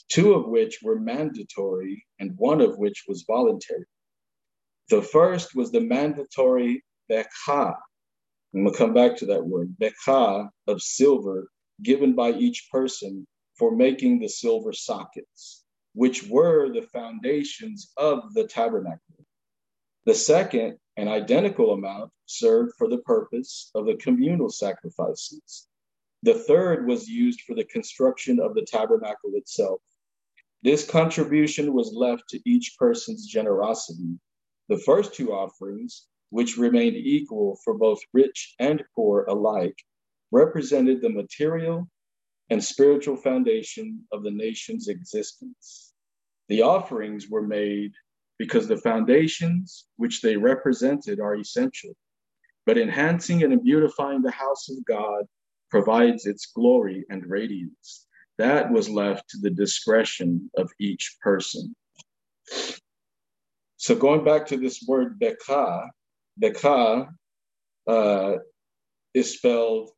two 0.08 0.34
of 0.34 0.48
which 0.48 0.80
were 0.82 0.98
mandatory 0.98 2.04
and 2.18 2.36
one 2.36 2.60
of 2.60 2.78
which 2.78 3.04
was 3.06 3.24
voluntary. 3.26 3.84
The 4.90 5.02
first 5.02 5.54
was 5.54 5.70
the 5.70 5.80
mandatory 5.80 6.84
bekha. 7.10 7.74
I'm 8.54 8.64
gonna 8.64 8.76
come 8.76 8.94
back 8.94 9.16
to 9.16 9.26
that 9.26 9.44
word, 9.44 9.74
bekha 9.80 10.48
of 10.68 10.82
silver 10.82 11.50
given 11.82 12.14
by 12.14 12.30
each 12.32 12.68
person 12.70 13.26
for 13.58 13.74
making 13.74 14.20
the 14.20 14.28
silver 14.28 14.72
sockets, 14.72 15.64
which 15.94 16.28
were 16.28 16.72
the 16.72 16.82
foundations 16.92 17.92
of 17.96 18.32
the 18.34 18.46
tabernacle. 18.46 19.26
The 20.06 20.14
second, 20.14 20.78
an 20.96 21.08
identical 21.08 21.72
amount, 21.72 22.12
served 22.26 22.74
for 22.78 22.88
the 22.88 22.98
purpose 22.98 23.70
of 23.74 23.86
the 23.86 23.96
communal 23.96 24.50
sacrifices. 24.50 25.66
The 26.22 26.34
third 26.34 26.86
was 26.86 27.08
used 27.08 27.40
for 27.42 27.54
the 27.56 27.64
construction 27.64 28.38
of 28.38 28.54
the 28.54 28.64
tabernacle 28.64 29.32
itself. 29.34 29.80
This 30.62 30.88
contribution 30.88 31.72
was 31.72 31.92
left 31.92 32.28
to 32.30 32.40
each 32.48 32.76
person's 32.78 33.26
generosity 33.26 34.18
the 34.68 34.78
first 34.78 35.14
two 35.14 35.32
offerings, 35.32 36.06
which 36.34 36.56
remained 36.56 36.96
equal 36.96 37.56
for 37.62 37.74
both 37.74 38.00
rich 38.12 38.56
and 38.58 38.82
poor 38.96 39.24
alike, 39.28 39.78
represented 40.32 41.00
the 41.00 41.08
material 41.08 41.88
and 42.50 42.62
spiritual 42.62 43.14
foundation 43.14 44.02
of 44.10 44.24
the 44.24 44.32
nation's 44.32 44.88
existence. 44.88 45.92
The 46.48 46.62
offerings 46.62 47.28
were 47.30 47.46
made 47.46 47.92
because 48.36 48.66
the 48.66 48.78
foundations 48.78 49.86
which 49.94 50.22
they 50.22 50.36
represented 50.36 51.20
are 51.20 51.36
essential, 51.36 51.94
but 52.66 52.78
enhancing 52.78 53.44
and 53.44 53.62
beautifying 53.62 54.22
the 54.22 54.32
house 54.32 54.68
of 54.68 54.84
God 54.86 55.26
provides 55.70 56.26
its 56.26 56.46
glory 56.46 57.04
and 57.10 57.24
radiance. 57.30 58.08
That 58.38 58.72
was 58.72 58.90
left 58.90 59.30
to 59.30 59.38
the 59.40 59.50
discretion 59.50 60.50
of 60.58 60.68
each 60.80 61.16
person. 61.22 61.76
So 63.76 63.94
going 63.94 64.24
back 64.24 64.46
to 64.46 64.56
this 64.56 64.84
word 64.88 65.20
beka, 65.20 65.90
beka 66.42 67.08
uh, 67.86 68.36
is 69.14 69.36
spelled 69.36 69.90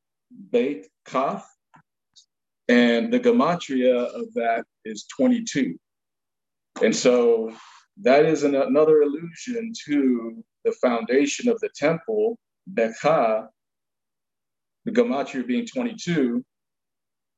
beit 0.51 0.87
kaf, 1.07 1.47
and 2.69 3.13
the 3.13 3.21
gematria 3.21 4.07
of 4.15 4.33
that 4.35 4.65
is 4.85 5.07
22. 5.17 5.79
And 6.83 6.95
so 6.95 7.53
that 8.03 8.27
is 8.27 8.43
an, 8.43 8.55
another 8.55 9.03
allusion 9.03 9.73
to 9.87 10.45
the 10.65 10.73
foundation 10.73 11.49
of 11.49 11.59
the 11.61 11.71
temple, 11.75 12.39
beka, 12.75 13.47
the 14.85 14.93
gematria 14.93 15.47
being 15.47 15.67
22. 15.67 16.45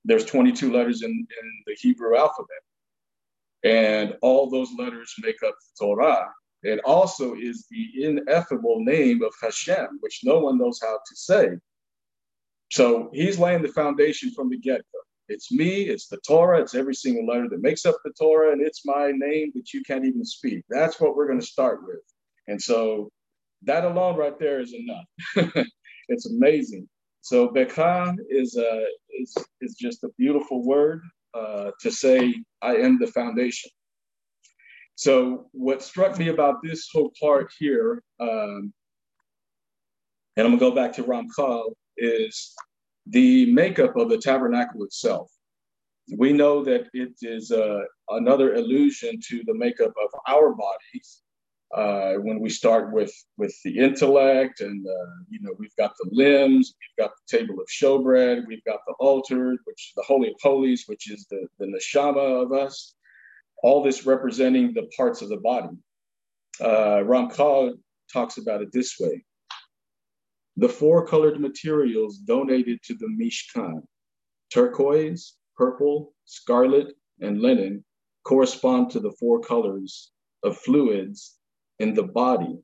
There's 0.05 0.25
22 0.25 0.73
letters 0.73 1.03
in, 1.03 1.11
in 1.11 1.63
the 1.67 1.77
Hebrew 1.79 2.17
alphabet. 2.17 2.49
And 3.65 4.15
all 4.23 4.49
those 4.49 4.71
letters 4.79 5.13
make 5.21 5.43
up 5.47 5.55
the 5.55 5.85
Torah. 5.85 6.27
It 6.63 6.81
also 6.85 7.35
is 7.35 7.67
the 7.71 8.05
ineffable 8.05 8.81
name 8.81 9.23
of 9.23 9.33
Hashem, 9.41 9.99
which 10.01 10.21
no 10.25 10.41
one 10.41 10.59
knows 10.59 10.81
how 10.83 10.97
to 10.97 11.17
say. 11.17 11.49
So 12.71 13.11
he's 13.13 13.39
laying 13.39 13.63
the 13.63 13.69
foundation 13.69 14.33
from 14.33 14.51
the 14.51 14.59
get 14.59 14.79
go. 14.93 14.99
It's 15.29 15.53
me, 15.53 15.83
it's 15.83 16.09
the 16.09 16.19
Torah, 16.27 16.61
it's 16.61 16.75
every 16.75 16.95
single 16.95 17.27
letter 17.27 17.49
that 17.51 17.61
makes 17.61 17.85
up 17.85 17.97
the 18.05 18.13
Torah, 18.19 18.53
and 18.53 18.63
it's 18.63 18.87
my 18.87 19.13
name 19.15 19.53
that 19.55 19.73
you 19.73 19.83
can't 19.83 20.05
even 20.05 20.25
speak. 20.25 20.65
That's 20.71 21.01
what 21.01 21.17
we're 21.17 21.27
going 21.27 21.41
to 21.41 21.47
start 21.47 21.81
with. 21.87 22.01
And 22.47 22.61
so 22.61 23.11
that 23.63 23.85
alone 23.85 24.17
right 24.17 24.39
there 24.39 24.61
is 24.61 24.75
enough. 24.75 25.65
it's 26.09 26.27
amazing. 26.27 26.89
So 27.21 27.49
Beka 27.49 28.17
is, 28.31 28.57
uh, 28.57 28.85
is, 29.21 29.37
is 29.61 29.75
just 29.75 30.03
a 30.05 30.09
beautiful 30.17 30.65
word 30.65 31.03
uh, 31.35 31.73
to 31.81 31.91
say, 31.91 32.35
I 32.63 32.77
am 32.77 32.99
the 32.99 33.09
foundation. 33.09 33.71
So 34.99 35.47
what 35.53 35.81
struck 35.81 36.19
me 36.19 36.27
about 36.27 36.57
this 36.61 36.89
whole 36.93 37.13
part 37.21 37.53
here, 37.57 38.03
um, 38.19 38.73
and 40.37 40.45
I'm 40.45 40.59
gonna 40.59 40.59
go 40.59 40.73
back 40.73 40.93
to 40.95 41.05
Ramchal, 41.05 41.73
is 41.97 42.53
the 43.07 43.47
makeup 43.53 43.95
of 43.95 44.09
the 44.09 44.19
tabernacle 44.19 44.83
itself. 44.83 45.31
We 46.17 46.33
know 46.33 46.65
that 46.65 46.89
it 46.95 47.13
is 47.23 47.53
uh, 47.53 47.83
another 48.09 48.55
allusion 48.55 49.21
to 49.29 49.45
the 49.47 49.55
makeup 49.55 49.93
of 50.03 50.21
our 50.27 50.53
bodies. 50.53 51.23
Uh, 51.73 52.15
when 52.15 52.41
we 52.41 52.51
start 52.51 52.93
with 52.93 53.13
with 53.37 53.55
the 53.63 53.79
intellect, 53.79 54.63
and 54.63 54.85
uh, 54.85 55.15
you 55.31 55.39
know 55.43 55.55
we've 55.61 55.77
got 55.77 55.93
the 55.99 56.09
limbs, 56.11 56.75
we've 56.81 57.07
got 57.07 57.13
the 57.15 57.39
table 57.39 57.61
of 57.61 57.69
showbread, 57.69 58.49
we've 58.49 58.65
got 58.65 58.81
the 58.89 58.95
altar, 58.99 59.57
which 59.65 59.91
is 59.91 59.93
the 59.95 60.03
holy 60.03 60.31
of 60.31 60.35
holies, 60.43 60.89
which 60.89 61.09
is 61.09 61.25
the 61.31 61.47
the 61.61 61.67
neshama 61.67 62.43
of 62.43 62.51
us 62.51 62.97
all 63.63 63.83
this 63.83 64.07
representing 64.07 64.73
the 64.73 64.89
parts 64.97 65.23
of 65.23 65.29
the 65.29 65.39
body. 65.39 65.77
Uh, 66.61 67.03
Ramchal 67.05 67.75
talks 68.13 68.39
about 68.39 68.63
it 68.63 68.73
this 68.73 68.97
way. 68.99 69.25
The 70.57 70.69
four 70.69 71.07
colored 71.07 71.41
materials 71.41 72.19
donated 72.19 72.83
to 72.85 72.95
the 72.95 73.07
Mishkan, 73.07 73.83
turquoise, 74.53 75.37
purple, 75.57 76.15
scarlet, 76.25 76.95
and 77.21 77.41
linen, 77.41 77.85
correspond 78.25 78.91
to 78.91 79.01
the 79.01 79.13
four 79.21 79.41
colors 79.41 80.11
of 80.43 80.57
fluids 80.59 81.37
in 81.79 81.95
the 81.95 82.03
body. 82.03 82.59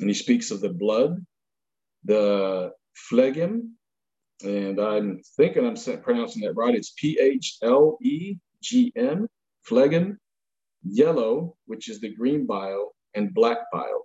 And 0.00 0.08
he 0.08 0.14
speaks 0.14 0.50
of 0.50 0.60
the 0.60 0.72
blood, 0.72 1.24
the 2.04 2.72
phlegm, 2.94 3.76
and 4.42 4.80
I'm 4.80 5.22
thinking 5.36 5.64
I'm 5.64 5.76
pronouncing 6.02 6.42
that 6.42 6.54
right. 6.54 6.74
It's 6.74 6.92
P 6.98 7.18
H 7.20 7.58
L 7.62 7.96
E 8.02 8.36
G 8.60 8.92
M, 8.96 9.28
phlegm, 9.64 10.18
yellow, 10.84 11.56
which 11.66 11.88
is 11.88 12.00
the 12.00 12.14
green 12.14 12.46
bile, 12.46 12.94
and 13.14 13.34
black 13.34 13.58
bile. 13.72 14.04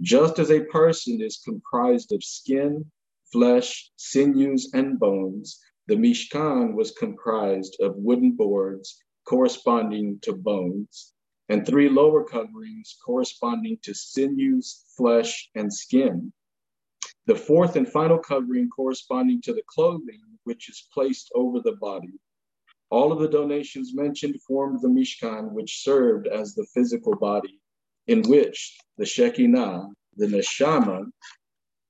Just 0.00 0.38
as 0.38 0.50
a 0.50 0.64
person 0.64 1.20
is 1.22 1.40
comprised 1.44 2.12
of 2.12 2.22
skin, 2.22 2.84
flesh, 3.32 3.90
sinews, 3.96 4.70
and 4.74 4.98
bones, 4.98 5.58
the 5.86 5.94
Mishkan 5.94 6.74
was 6.74 6.90
comprised 6.90 7.76
of 7.80 7.94
wooden 7.96 8.32
boards 8.32 9.02
corresponding 9.26 10.18
to 10.22 10.32
bones, 10.32 11.12
and 11.48 11.64
three 11.64 11.88
lower 11.88 12.24
coverings 12.24 12.96
corresponding 13.04 13.78
to 13.82 13.94
sinews, 13.94 14.84
flesh, 14.96 15.50
and 15.54 15.72
skin. 15.72 16.32
The 17.26 17.36
fourth 17.36 17.76
and 17.76 17.88
final 17.88 18.18
covering 18.18 18.68
corresponding 18.68 19.42
to 19.42 19.52
the 19.52 19.62
clothing, 19.66 20.20
which 20.44 20.68
is 20.68 20.88
placed 20.92 21.30
over 21.34 21.60
the 21.60 21.76
body. 21.80 22.18
All 22.96 23.12
of 23.12 23.18
the 23.18 23.28
donations 23.28 23.94
mentioned 23.94 24.40
formed 24.40 24.80
the 24.80 24.88
Mishkan, 24.88 25.52
which 25.52 25.82
served 25.82 26.26
as 26.28 26.54
the 26.54 26.66
physical 26.72 27.14
body 27.14 27.60
in 28.06 28.22
which 28.22 28.78
the 28.96 29.04
Shekinah, 29.04 29.90
the 30.16 30.26
Neshama 30.26 31.04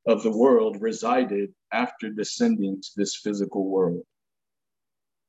of 0.08 0.24
the 0.24 0.36
world, 0.36 0.82
resided 0.82 1.54
after 1.70 2.10
descending 2.10 2.80
to 2.80 2.90
this 2.96 3.14
physical 3.14 3.68
world. 3.70 4.02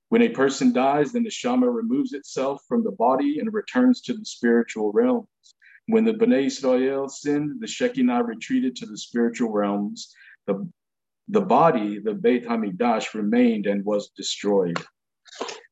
When 0.10 0.24
a 0.24 0.30
person 0.30 0.74
dies, 0.74 1.12
the 1.12 1.20
Neshama 1.20 1.72
removes 1.72 2.14
itself 2.14 2.60
from 2.68 2.84
the 2.84 2.94
body 2.94 3.38
and 3.38 3.54
returns 3.54 4.02
to 4.02 4.16
the 4.16 4.26
spiritual 4.26 4.92
realms. 4.92 5.28
When 5.86 6.06
the 6.06 6.14
Bnei 6.14 6.48
Israel 6.48 7.08
sinned, 7.08 7.62
the 7.62 7.68
Shekinah 7.68 8.24
retreated 8.24 8.76
to 8.78 8.88
the 8.88 8.98
spiritual 8.98 9.52
realms. 9.52 10.12
The, 10.48 10.68
the 11.28 11.42
body, 11.42 12.00
the 12.00 12.16
Beit 12.16 12.48
Hamikdash, 12.48 13.14
remained 13.14 13.68
and 13.68 13.86
was 13.86 14.10
destroyed. 14.18 14.84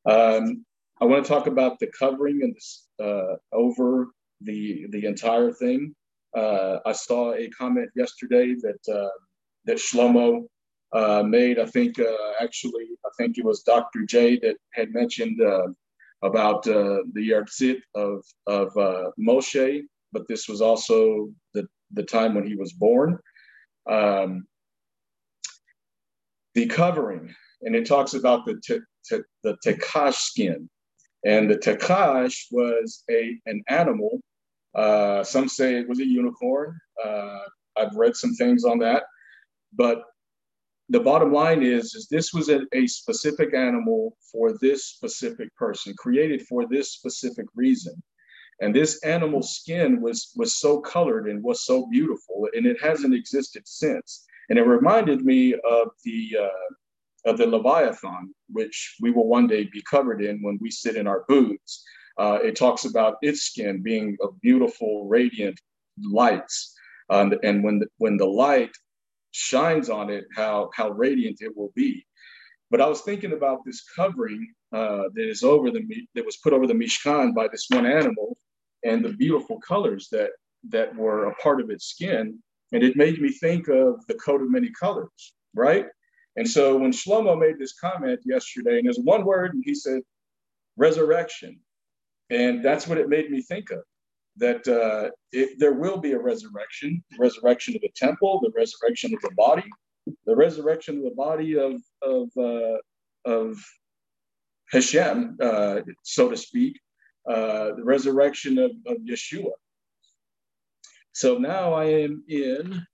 Um, 0.06 0.64
I 1.00 1.04
want 1.04 1.24
to 1.24 1.28
talk 1.28 1.46
about 1.46 1.78
the 1.78 1.88
covering 1.98 2.40
and 2.42 2.54
this, 2.54 2.86
uh, 3.02 3.36
over 3.52 4.08
the 4.40 4.86
the 4.90 5.04
entire 5.06 5.52
thing. 5.52 5.94
Uh, 6.36 6.78
I 6.84 6.92
saw 6.92 7.34
a 7.34 7.48
comment 7.50 7.90
yesterday 7.94 8.54
that 8.54 8.94
uh, 8.94 9.08
that 9.64 9.78
Shlomo 9.78 10.46
uh, 10.92 11.22
made. 11.22 11.58
I 11.58 11.66
think 11.66 11.98
uh, 11.98 12.32
actually, 12.40 12.86
I 13.04 13.10
think 13.18 13.38
it 13.38 13.44
was 13.44 13.62
Dr. 13.62 14.04
J 14.06 14.38
that 14.40 14.56
had 14.72 14.92
mentioned 14.92 15.40
uh, 15.40 15.68
about 16.22 16.62
the 16.64 17.04
yahrzeit 17.16 17.80
of 17.94 18.24
of 18.46 18.72
Moshe, 19.18 19.82
but 20.12 20.28
this 20.28 20.48
was 20.48 20.60
also 20.60 21.28
the 21.54 21.66
the 21.92 22.02
time 22.02 22.34
when 22.34 22.46
he 22.46 22.56
was 22.56 22.72
born. 22.72 23.18
Um, 23.88 24.46
the 26.54 26.66
covering, 26.66 27.34
and 27.62 27.74
it 27.74 27.86
talks 27.86 28.14
about 28.14 28.44
the 28.44 28.60
te, 28.64 28.78
the 29.42 29.56
tachash 29.64 30.14
skin. 30.14 30.68
And 31.24 31.50
the 31.50 31.56
tachash 31.56 32.44
was 32.50 33.02
a, 33.10 33.36
an 33.46 33.62
animal. 33.68 34.20
Uh, 34.74 35.24
some 35.24 35.48
say 35.48 35.76
it 35.76 35.88
was 35.88 36.00
a 36.00 36.06
unicorn. 36.06 36.78
Uh, 37.04 37.38
I've 37.76 37.94
read 37.96 38.16
some 38.16 38.34
things 38.34 38.64
on 38.64 38.78
that. 38.80 39.04
But 39.72 40.02
the 40.88 41.00
bottom 41.00 41.32
line 41.32 41.62
is, 41.62 41.94
is 41.94 42.06
this 42.08 42.32
was 42.32 42.48
a, 42.48 42.60
a 42.72 42.86
specific 42.86 43.54
animal 43.54 44.16
for 44.30 44.56
this 44.60 44.86
specific 44.86 45.54
person, 45.56 45.94
created 45.98 46.42
for 46.42 46.66
this 46.68 46.92
specific 46.92 47.46
reason. 47.54 48.00
And 48.60 48.74
this 48.74 49.02
animal 49.02 49.42
skin 49.42 50.00
was 50.00 50.32
was 50.36 50.58
so 50.58 50.80
colored 50.80 51.28
and 51.28 51.42
was 51.42 51.66
so 51.66 51.86
beautiful, 51.86 52.48
and 52.54 52.64
it 52.64 52.80
hasn't 52.80 53.14
existed 53.14 53.62
since. 53.66 54.24
And 54.48 54.58
it 54.58 54.62
reminded 54.62 55.24
me 55.24 55.54
of 55.54 55.88
the 56.04 56.36
uh, 56.40 56.74
of 57.26 57.36
the 57.36 57.46
Leviathan, 57.46 58.32
which 58.48 58.96
we 59.00 59.10
will 59.10 59.26
one 59.26 59.46
day 59.46 59.64
be 59.64 59.82
covered 59.82 60.22
in 60.22 60.40
when 60.42 60.58
we 60.60 60.70
sit 60.70 60.96
in 60.96 61.06
our 61.06 61.24
booths. 61.28 61.84
Uh, 62.18 62.38
it 62.42 62.56
talks 62.56 62.84
about 62.84 63.16
its 63.20 63.42
skin 63.42 63.82
being 63.82 64.16
a 64.22 64.28
beautiful, 64.40 65.06
radiant 65.06 65.60
lights, 66.02 66.74
um, 67.10 67.34
and 67.42 67.62
when 67.62 67.80
the, 67.80 67.86
when 67.98 68.16
the 68.16 68.26
light 68.26 68.70
shines 69.32 69.90
on 69.90 70.08
it, 70.08 70.24
how 70.34 70.70
how 70.74 70.90
radiant 70.90 71.38
it 71.40 71.54
will 71.54 71.72
be. 71.74 72.06
But 72.70 72.80
I 72.80 72.86
was 72.86 73.02
thinking 73.02 73.32
about 73.32 73.58
this 73.66 73.84
covering 73.94 74.52
uh, 74.72 75.04
that 75.14 75.28
is 75.28 75.42
over 75.42 75.70
the 75.70 75.82
that 76.14 76.24
was 76.24 76.38
put 76.38 76.52
over 76.52 76.66
the 76.66 76.74
Mishkan 76.74 77.34
by 77.34 77.48
this 77.48 77.66
one 77.70 77.86
animal, 77.86 78.36
and 78.84 79.04
the 79.04 79.12
beautiful 79.12 79.60
colors 79.60 80.08
that 80.12 80.30
that 80.70 80.94
were 80.96 81.26
a 81.26 81.34
part 81.36 81.60
of 81.60 81.70
its 81.70 81.86
skin, 81.86 82.38
and 82.72 82.82
it 82.82 82.96
made 82.96 83.20
me 83.20 83.30
think 83.30 83.68
of 83.68 84.06
the 84.06 84.14
coat 84.14 84.40
of 84.40 84.50
many 84.50 84.70
colors, 84.70 85.34
right? 85.54 85.86
And 86.36 86.48
so 86.48 86.76
when 86.76 86.92
Shlomo 86.92 87.38
made 87.38 87.58
this 87.58 87.72
comment 87.72 88.20
yesterday, 88.24 88.78
and 88.78 88.86
there's 88.86 88.98
one 88.98 89.24
word, 89.24 89.54
and 89.54 89.62
he 89.64 89.74
said 89.74 90.02
resurrection, 90.76 91.58
and 92.30 92.64
that's 92.64 92.86
what 92.86 92.98
it 92.98 93.08
made 93.08 93.30
me 93.30 93.40
think 93.42 93.70
of. 93.70 93.82
That 94.36 94.68
uh, 94.68 95.10
it, 95.32 95.58
there 95.58 95.72
will 95.72 95.96
be 95.96 96.12
a 96.12 96.18
resurrection, 96.18 97.02
resurrection 97.18 97.74
of 97.74 97.80
the 97.80 97.90
temple, 97.96 98.40
the 98.42 98.52
resurrection 98.54 99.14
of 99.14 99.20
the 99.22 99.34
body, 99.34 99.64
the 100.26 100.36
resurrection 100.36 100.98
of 100.98 101.04
the 101.04 101.14
body 101.16 101.58
of 101.58 101.80
of 102.02 102.28
uh, 102.36 102.76
of 103.24 103.56
Hashem, 104.70 105.38
uh, 105.40 105.80
so 106.02 106.28
to 106.28 106.36
speak, 106.36 106.78
uh, 107.28 107.72
the 107.76 107.84
resurrection 107.84 108.58
of, 108.58 108.72
of 108.86 108.98
Yeshua. 108.98 109.52
So 111.12 111.38
now 111.38 111.72
I 111.72 111.84
am 111.84 112.22
in 112.28 112.86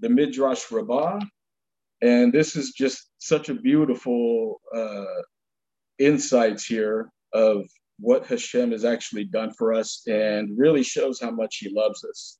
the 0.00 0.08
Midrash 0.08 0.70
Rabbah, 0.70 1.20
and 2.02 2.32
this 2.32 2.56
is 2.56 2.72
just 2.72 3.10
such 3.18 3.48
a 3.48 3.54
beautiful 3.54 4.60
uh, 4.74 5.22
insights 5.98 6.66
here 6.66 7.10
of 7.32 7.64
what 8.00 8.26
Hashem 8.26 8.72
has 8.72 8.84
actually 8.84 9.24
done 9.24 9.52
for 9.52 9.72
us 9.72 10.02
and 10.08 10.58
really 10.58 10.82
shows 10.82 11.20
how 11.20 11.30
much 11.30 11.58
he 11.58 11.70
loves 11.72 12.04
us. 12.04 12.38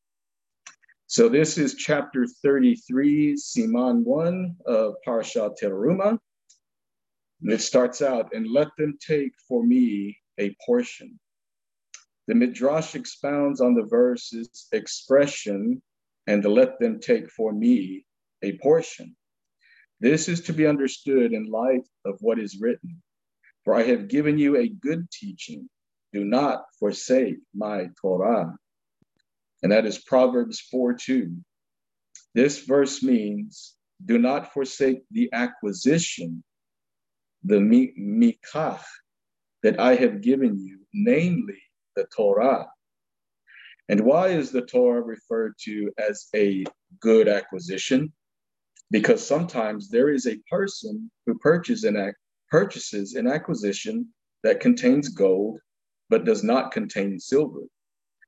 So 1.06 1.28
this 1.28 1.58
is 1.58 1.76
chapter 1.76 2.26
33, 2.42 3.36
Siman 3.36 4.02
1 4.02 4.56
of 4.66 4.94
Parashat 5.06 5.52
Teruma. 5.62 6.18
And 7.42 7.52
it 7.52 7.60
starts 7.60 8.02
out, 8.02 8.34
and 8.34 8.48
let 8.48 8.68
them 8.78 8.96
take 9.06 9.32
for 9.46 9.64
me 9.64 10.16
a 10.38 10.56
portion. 10.64 11.18
The 12.26 12.34
Midrash 12.34 12.94
expounds 12.94 13.60
on 13.60 13.74
the 13.74 13.84
verse's 13.84 14.68
expression, 14.72 15.82
and 16.26 16.44
let 16.44 16.80
them 16.80 16.98
take 16.98 17.30
for 17.30 17.52
me 17.52 18.04
a 18.42 18.56
portion. 18.58 19.14
This 20.02 20.28
is 20.28 20.42
to 20.42 20.52
be 20.52 20.66
understood 20.66 21.32
in 21.32 21.50
light 21.50 21.88
of 22.04 22.18
what 22.20 22.38
is 22.38 22.60
written. 22.60 23.02
For 23.64 23.74
I 23.74 23.84
have 23.84 24.08
given 24.08 24.36
you 24.36 24.56
a 24.56 24.68
good 24.68 25.10
teaching. 25.10 25.70
Do 26.12 26.24
not 26.24 26.64
forsake 26.78 27.38
my 27.54 27.88
Torah 28.00 28.54
and 29.62 29.70
that 29.70 29.86
is 29.86 29.98
Proverbs 29.98 30.60
4 30.60 30.94
2. 30.94 31.36
This 32.34 32.64
verse 32.64 33.02
means 33.02 33.74
do 34.04 34.18
not 34.18 34.52
forsake 34.52 35.02
the 35.10 35.30
acquisition, 35.32 36.42
the 37.44 37.60
mikach 37.60 38.82
that 39.62 39.78
I 39.78 39.94
have 39.94 40.22
given 40.22 40.58
you, 40.58 40.80
namely 40.92 41.62
the 41.94 42.06
Torah. 42.14 42.68
And 43.88 44.00
why 44.00 44.28
is 44.28 44.50
the 44.50 44.62
Torah 44.62 45.02
referred 45.02 45.54
to 45.64 45.92
as 45.98 46.26
a 46.34 46.64
good 46.98 47.28
acquisition? 47.28 48.12
Because 48.92 49.26
sometimes 49.26 49.88
there 49.88 50.10
is 50.10 50.26
a 50.26 50.38
person 50.50 51.10
who 51.24 51.38
purchases 51.38 51.84
an, 51.84 52.12
purchases 52.50 53.14
an 53.14 53.26
acquisition 53.26 54.06
that 54.44 54.60
contains 54.60 55.08
gold 55.08 55.58
but 56.10 56.26
does 56.26 56.44
not 56.44 56.72
contain 56.72 57.18
silver. 57.18 57.62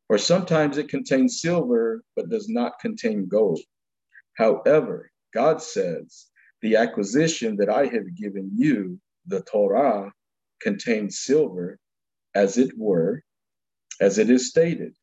Or 0.09 0.17
sometimes 0.17 0.79
it 0.79 0.89
contains 0.89 1.43
silver 1.43 2.03
but 2.17 2.31
does 2.31 2.49
not 2.49 2.81
contain 2.81 3.29
gold. 3.29 3.61
However, 4.39 5.11
God 5.35 5.61
says, 5.61 6.29
the 6.63 6.77
acquisition 6.77 7.57
that 7.57 7.69
I 7.69 7.85
have 7.85 8.17
given 8.17 8.51
you, 8.57 8.99
the 9.27 9.43
Torah, 9.43 10.13
contains 10.63 11.21
silver, 11.21 11.79
as 12.35 12.57
it 12.57 12.71
were, 12.79 13.23
as 14.01 14.17
it 14.17 14.31
is 14.31 14.49
stated. 14.49 14.97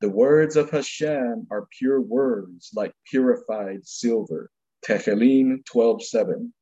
The 0.00 0.08
words 0.08 0.56
of 0.56 0.70
Hashem 0.70 1.46
are 1.50 1.68
pure 1.78 2.00
words, 2.00 2.70
like 2.74 2.94
purified 3.10 3.86
silver. 3.86 4.50
Tehillim 4.86 5.64
12:7. 5.64 6.52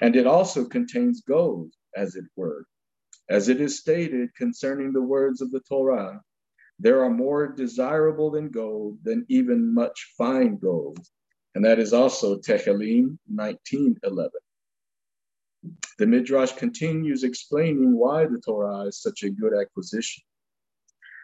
And 0.00 0.16
it 0.16 0.26
also 0.26 0.64
contains 0.64 1.22
gold, 1.22 1.72
as 1.96 2.16
it 2.16 2.24
were, 2.36 2.66
as 3.28 3.48
it 3.48 3.60
is 3.60 3.78
stated 3.78 4.34
concerning 4.34 4.92
the 4.92 5.02
words 5.02 5.40
of 5.40 5.50
the 5.50 5.60
Torah. 5.60 6.20
There 6.78 7.02
are 7.04 7.10
more 7.10 7.48
desirable 7.48 8.30
than 8.30 8.50
gold, 8.50 8.98
than 9.02 9.24
even 9.28 9.72
much 9.72 10.14
fine 10.18 10.58
gold. 10.58 10.98
And 11.54 11.64
that 11.64 11.78
is 11.78 11.92
also 11.92 12.38
Tehillim 12.38 13.18
19:11. 13.32 14.30
The 15.98 16.06
Midrash 16.06 16.52
continues 16.52 17.24
explaining 17.24 17.96
why 17.96 18.26
the 18.26 18.40
Torah 18.40 18.86
is 18.86 19.00
such 19.00 19.22
a 19.22 19.30
good 19.30 19.54
acquisition. 19.54 20.22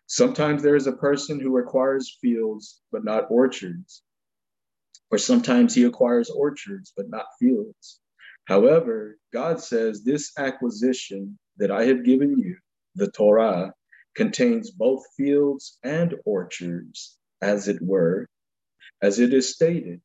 Sometimes 0.06 0.62
there 0.62 0.76
is 0.76 0.86
a 0.86 0.96
person 0.96 1.38
who 1.38 1.58
acquires 1.58 2.18
fields 2.20 2.82
but 2.90 3.04
not 3.04 3.30
orchards, 3.30 4.02
or 5.12 5.18
sometimes 5.18 5.75
he 5.75 5.85
acquires 5.85 6.31
orchards 6.31 6.92
but 6.96 7.11
not 7.11 7.27
fields. 7.38 8.01
However, 8.46 9.18
God 9.33 9.61
says 9.61 10.03
this 10.03 10.33
acquisition 10.38 11.38
that 11.59 11.70
I 11.70 11.85
have 11.85 12.05
given 12.05 12.38
you, 12.38 12.57
the 12.94 13.11
Torah, 13.11 13.72
contains 14.16 14.70
both 14.70 15.05
fields 15.16 15.79
and 15.85 16.14
orchards, 16.25 17.18
as 17.42 17.68
it 17.68 17.81
were. 17.83 18.27
As 19.03 19.18
it 19.18 19.35
is 19.35 19.55
stated, 19.55 20.01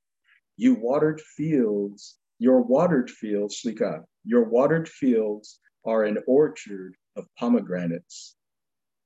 you 0.57 0.75
watered 0.75 1.21
fields, 1.21 2.17
your 2.39 2.61
watered 2.61 3.09
fields, 3.09 3.61
Shlika, 3.61 4.03
your 4.25 4.43
watered 4.43 4.89
fields 4.89 5.59
are 5.85 6.03
an 6.03 6.17
orchard 6.27 6.95
of 7.15 7.27
pomegranates 7.39 8.35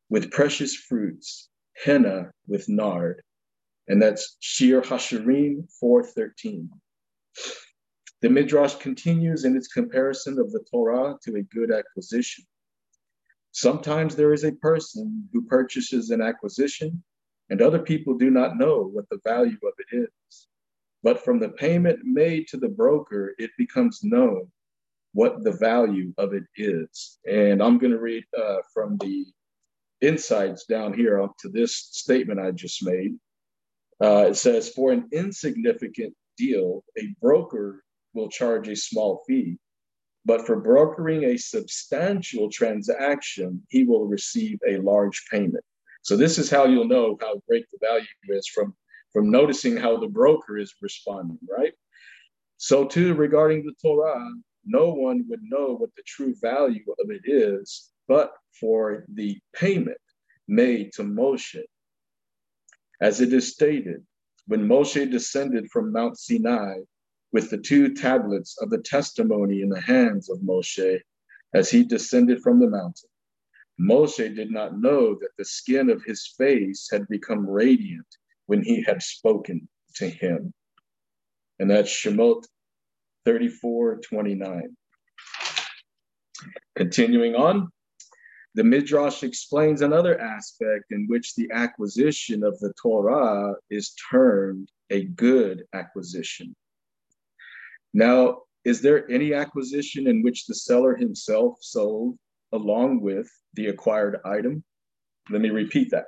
with 0.10 0.32
precious 0.32 0.76
fruits, 0.76 1.50
henna 1.84 2.32
with 2.48 2.68
nard. 2.68 3.22
And 3.92 4.02
that's 4.02 4.38
Shir 4.40 4.82
Hashirim 4.82 5.68
4.13. 5.84 6.70
The 8.22 8.30
Midrash 8.30 8.76
continues 8.76 9.44
in 9.44 9.58
its 9.58 9.68
comparison 9.68 10.40
of 10.40 10.50
the 10.54 10.64
Torah 10.72 11.18
to 11.24 11.36
a 11.36 11.42
good 11.42 11.74
acquisition. 11.74 12.46
Sometimes 13.52 14.16
there 14.16 14.32
is 14.32 14.46
a 14.46 14.54
person 14.54 15.28
who 15.34 15.42
purchases 15.42 16.10
an 16.10 16.22
acquisition, 16.22 17.04
and 17.50 17.62
other 17.62 17.80
people 17.80 18.18
do 18.18 18.30
not 18.30 18.58
know 18.58 18.90
what 18.94 19.10
the 19.10 19.20
value 19.26 19.58
of 19.62 19.74
it 19.80 19.98
is. 19.98 20.48
But 21.04 21.26
from 21.26 21.40
the 21.40 21.50
payment 21.50 22.00
made 22.06 22.48
to 22.48 22.58
the 22.58 22.70
broker, 22.70 23.36
it 23.40 23.52
becomes 23.58 24.06
known 24.06 24.50
what 25.12 25.44
the 25.44 25.52
value 25.52 26.14
of 26.18 26.34
it 26.34 26.46
is. 26.56 27.20
And 27.30 27.62
I'm 27.62 27.78
going 27.78 27.92
to 27.92 28.00
read 28.00 28.24
uh, 28.42 28.60
from 28.74 28.96
the 29.00 29.26
insights 30.00 30.64
down 30.64 30.94
here 30.94 31.22
up 31.22 31.36
to 31.40 31.50
this 31.50 31.76
statement 31.76 32.40
I 32.40 32.52
just 32.52 32.86
made. 32.86 33.18
Uh, 34.02 34.28
it 34.30 34.36
says, 34.36 34.70
For 34.70 34.92
an 34.92 35.10
insignificant 35.12 36.14
deal, 36.38 36.84
a 36.98 37.14
broker 37.22 37.84
will 38.14 38.30
charge 38.30 38.68
a 38.68 38.76
small 38.76 39.24
fee 39.28 39.58
but 40.26 40.46
for 40.46 40.60
brokering 40.60 41.24
a 41.24 41.38
substantial 41.38 42.50
transaction, 42.50 43.64
he 43.70 43.84
will 43.84 44.08
receive 44.08 44.60
a 44.68 44.78
large 44.78 45.26
payment. 45.32 45.64
So 46.04 46.16
this 46.16 46.38
is 46.38 46.50
how 46.50 46.66
you'll 46.66 46.88
know 46.88 47.18
how 47.20 47.42
great 47.48 47.66
the 47.72 47.80
value 47.82 48.06
is 48.30 48.48
from, 48.48 48.76
from 49.14 49.32
noticing 49.32 49.78
how 49.78 49.98
the 49.98 50.08
broker 50.08 50.58
is 50.58 50.74
responding, 50.82 51.40
right? 51.50 51.74
So 52.58 52.86
too, 52.86 53.16
regarding 53.16 53.66
the 53.66 53.74
Torah, 53.82 54.32
no 54.64 54.94
one 54.94 55.26
would 55.28 55.42
know 55.42 55.76
what 55.76 55.90
the 55.96 56.04
true 56.06 56.36
value 56.40 56.86
of 57.00 57.10
it 57.10 57.22
is, 57.26 57.90
but 58.08 58.34
for 58.60 59.06
the 59.14 59.40
payment 59.54 59.98
made 60.48 60.92
to 60.94 61.04
Moshe. 61.04 61.64
As 63.02 63.20
it 63.20 63.34
is 63.34 63.52
stated, 63.52 64.06
when 64.46 64.68
Moshe 64.68 65.10
descended 65.10 65.70
from 65.72 65.92
Mount 65.92 66.20
Sinai, 66.20 66.82
with 67.32 67.50
the 67.50 67.58
two 67.58 67.94
tablets 67.94 68.58
of 68.62 68.70
the 68.70 68.82
testimony 68.82 69.62
in 69.62 69.70
the 69.70 69.82
hands 69.82 70.30
of 70.30 70.40
Moshe 70.40 71.00
as 71.54 71.70
he 71.70 71.84
descended 71.84 72.42
from 72.42 72.60
the 72.60 72.70
mountain. 72.70 73.10
Moshe 73.80 74.36
did 74.36 74.52
not 74.52 74.80
know 74.80 75.16
that 75.16 75.32
the 75.38 75.46
skin 75.46 75.90
of 75.90 76.04
his 76.04 76.34
face 76.38 76.88
had 76.92 77.08
become 77.08 77.50
radiant 77.50 78.06
when 78.46 78.64
he 78.64 78.84
had 78.84 79.02
spoken 79.02 79.68
to 79.96 80.08
him. 80.08 80.54
And 81.60 81.70
that's 81.70 81.90
Shemot 81.90 82.46
34 83.26 84.02
29. 84.02 84.76
Continuing 86.76 87.36
on, 87.36 87.70
the 88.54 88.64
Midrash 88.64 89.24
explains 89.24 89.82
another 89.82 90.20
aspect 90.20 90.86
in 90.92 91.08
which 91.08 91.36
the 91.36 91.50
acquisition 91.54 92.44
of 92.44 92.60
the 92.60 92.74
Torah 92.82 93.56
is 93.70 93.94
termed 94.12 94.70
a 94.90 95.06
good 95.06 95.64
acquisition. 95.74 96.54
Now, 97.94 98.42
is 98.66 98.82
there 98.82 99.10
any 99.10 99.34
acquisition 99.34 100.08
in 100.08 100.22
which 100.22 100.46
the 100.46 100.54
seller 100.54 100.96
himself 100.96 101.58
sold 101.62 102.18
along 102.52 103.02
with 103.02 103.30
the 103.54 103.68
acquired 103.68 104.20
item? 104.26 104.64
Let 105.30 105.42
me 105.42 105.50
repeat 105.50 105.90
that. 105.92 106.06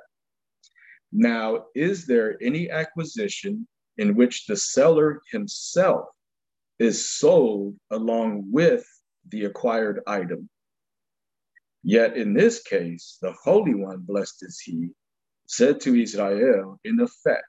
Now, 1.12 1.66
is 1.74 2.06
there 2.06 2.36
any 2.42 2.70
acquisition 2.70 3.66
in 3.96 4.16
which 4.16 4.46
the 4.46 4.56
seller 4.56 5.22
himself 5.30 6.08
is 6.78 7.10
sold 7.10 7.76
along 7.90 8.50
with 8.50 8.86
the 9.30 9.44
acquired 9.44 10.00
item? 10.06 10.50
Yet 11.84 12.16
in 12.16 12.32
this 12.32 12.62
case, 12.62 13.18
the 13.20 13.32
Holy 13.32 13.74
One, 13.74 14.00
blessed 14.00 14.42
is 14.42 14.58
He, 14.58 14.88
said 15.46 15.80
to 15.82 15.94
Israel, 15.94 16.80
in 16.82 16.98
effect, 16.98 17.44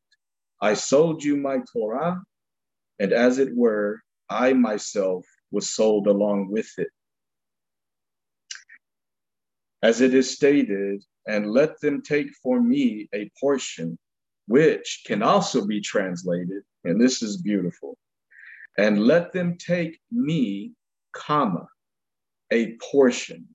I 0.62 0.74
sold 0.74 1.24
you 1.24 1.38
my 1.38 1.60
Torah, 1.72 2.22
and 3.00 3.14
as 3.14 3.40
it 3.40 3.56
were, 3.56 4.02
I 4.30 4.52
myself 4.52 5.26
was 5.52 5.70
sold 5.70 6.08
along 6.08 6.52
with 6.52 6.70
it. 6.78 6.90
As 9.82 10.02
it 10.02 10.14
is 10.14 10.30
stated, 10.30 11.04
and 11.26 11.52
let 11.52 11.80
them 11.80 12.02
take 12.02 12.28
for 12.44 12.62
me 12.62 13.08
a 13.14 13.32
portion, 13.40 13.98
which 14.48 15.04
can 15.06 15.24
also 15.24 15.66
be 15.66 15.80
translated, 15.80 16.64
and 16.84 17.00
this 17.00 17.22
is 17.22 17.42
beautiful, 17.42 17.98
and 18.78 19.00
let 19.00 19.32
them 19.32 19.58
take 19.58 20.00
me, 20.12 20.74
comma, 21.14 21.68
a 22.52 22.76
portion. 22.92 23.55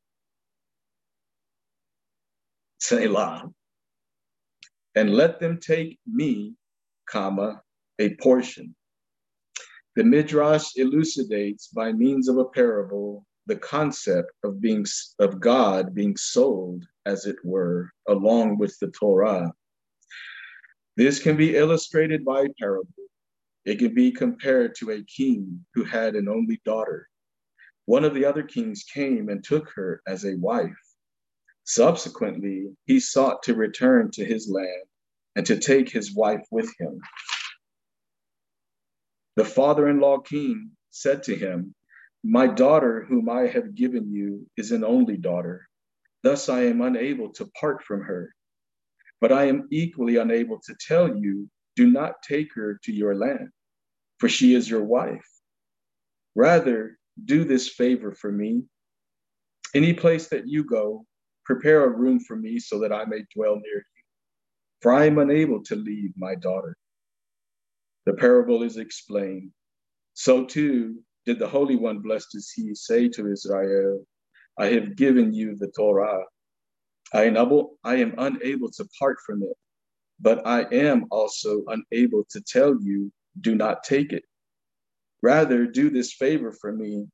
Selah. 2.80 3.50
And 4.94 5.14
let 5.14 5.38
them 5.38 5.58
take 5.60 5.98
me, 6.06 6.54
comma, 7.06 7.62
a 7.98 8.14
portion. 8.16 8.74
The 9.96 10.04
Midrash 10.04 10.76
elucidates 10.76 11.68
by 11.68 11.92
means 11.92 12.28
of 12.28 12.38
a 12.38 12.46
parable 12.46 13.26
the 13.50 13.56
concept 13.56 14.30
of 14.44 14.60
being 14.60 14.86
of 15.18 15.40
God 15.40 15.92
being 15.92 16.16
sold, 16.16 16.84
as 17.04 17.26
it 17.26 17.36
were, 17.42 17.90
along 18.08 18.58
with 18.58 18.78
the 18.78 18.92
Torah. 18.92 19.52
This 20.96 21.20
can 21.20 21.36
be 21.36 21.56
illustrated 21.56 22.24
by 22.24 22.46
parable. 22.60 22.88
It 23.64 23.80
can 23.80 23.92
be 23.92 24.12
compared 24.12 24.76
to 24.76 24.92
a 24.92 25.02
king 25.02 25.64
who 25.74 25.82
had 25.82 26.14
an 26.14 26.28
only 26.28 26.60
daughter. 26.64 27.08
One 27.86 28.04
of 28.04 28.14
the 28.14 28.24
other 28.24 28.44
kings 28.44 28.84
came 28.84 29.28
and 29.28 29.42
took 29.42 29.68
her 29.70 30.00
as 30.06 30.24
a 30.24 30.36
wife. 30.36 30.89
Subsequently, 31.72 32.74
he 32.86 32.98
sought 32.98 33.44
to 33.44 33.54
return 33.54 34.10
to 34.14 34.24
his 34.24 34.50
land 34.50 34.88
and 35.36 35.46
to 35.46 35.56
take 35.56 35.88
his 35.88 36.12
wife 36.12 36.44
with 36.50 36.68
him. 36.80 36.98
The 39.36 39.44
father 39.44 39.88
in 39.88 40.00
law 40.00 40.18
king 40.18 40.72
said 40.90 41.22
to 41.22 41.36
him, 41.36 41.76
My 42.24 42.48
daughter, 42.48 43.04
whom 43.04 43.28
I 43.28 43.42
have 43.46 43.76
given 43.76 44.10
you, 44.10 44.48
is 44.56 44.72
an 44.72 44.82
only 44.82 45.16
daughter. 45.16 45.68
Thus 46.24 46.48
I 46.48 46.62
am 46.62 46.80
unable 46.80 47.32
to 47.34 47.48
part 47.60 47.84
from 47.84 48.02
her. 48.02 48.34
But 49.20 49.30
I 49.30 49.44
am 49.44 49.68
equally 49.70 50.16
unable 50.16 50.58
to 50.62 50.74
tell 50.88 51.16
you, 51.16 51.48
Do 51.76 51.88
not 51.88 52.20
take 52.26 52.52
her 52.56 52.80
to 52.82 52.92
your 52.92 53.14
land, 53.14 53.50
for 54.18 54.28
she 54.28 54.56
is 54.56 54.68
your 54.68 54.82
wife. 54.82 55.28
Rather, 56.34 56.98
do 57.24 57.44
this 57.44 57.68
favor 57.68 58.10
for 58.10 58.32
me. 58.32 58.64
Any 59.72 59.94
place 59.94 60.26
that 60.30 60.48
you 60.48 60.64
go, 60.64 61.06
prepare 61.54 61.84
a 61.84 61.88
room 61.88 62.20
for 62.20 62.36
me 62.36 62.58
so 62.58 62.78
that 62.80 62.92
I 62.92 63.04
may 63.04 63.24
dwell 63.34 63.56
near 63.56 63.78
you, 63.78 64.02
for 64.82 64.92
I 64.92 65.06
am 65.06 65.18
unable 65.18 65.62
to 65.64 65.76
leave 65.76 66.12
my 66.16 66.34
daughter 66.34 66.76
the 68.06 68.14
parable 68.14 68.62
is 68.62 68.76
explained. 68.76 69.50
So 70.14 70.44
too 70.44 70.96
did 71.26 71.38
the 71.38 71.48
Holy 71.48 71.76
One, 71.76 71.98
blessed 72.00 72.34
is 72.34 72.50
He, 72.50 72.74
say 72.74 73.08
to 73.10 73.30
Israel, 73.30 74.04
I 74.58 74.66
have 74.66 74.96
given 74.96 75.32
you 75.32 75.56
the 75.56 75.70
Torah. 75.76 76.24
I 77.12 77.24
am, 77.24 77.36
able, 77.36 77.78
I 77.84 77.96
am 77.96 78.14
unable 78.18 78.70
to 78.72 78.88
part 78.98 79.18
from 79.24 79.42
it, 79.42 79.56
but 80.18 80.46
I 80.46 80.62
am 80.72 81.06
also 81.10 81.62
unable 81.68 82.24
to 82.30 82.40
tell 82.40 82.76
you, 82.80 83.12
do 83.40 83.54
not 83.54 83.84
take 83.84 84.12
it. 84.12 84.24
Rather, 85.22 85.66
do 85.66 85.90
this 85.90 86.14
favor 86.14 86.52
for 86.52 86.72
me. 86.72 87.06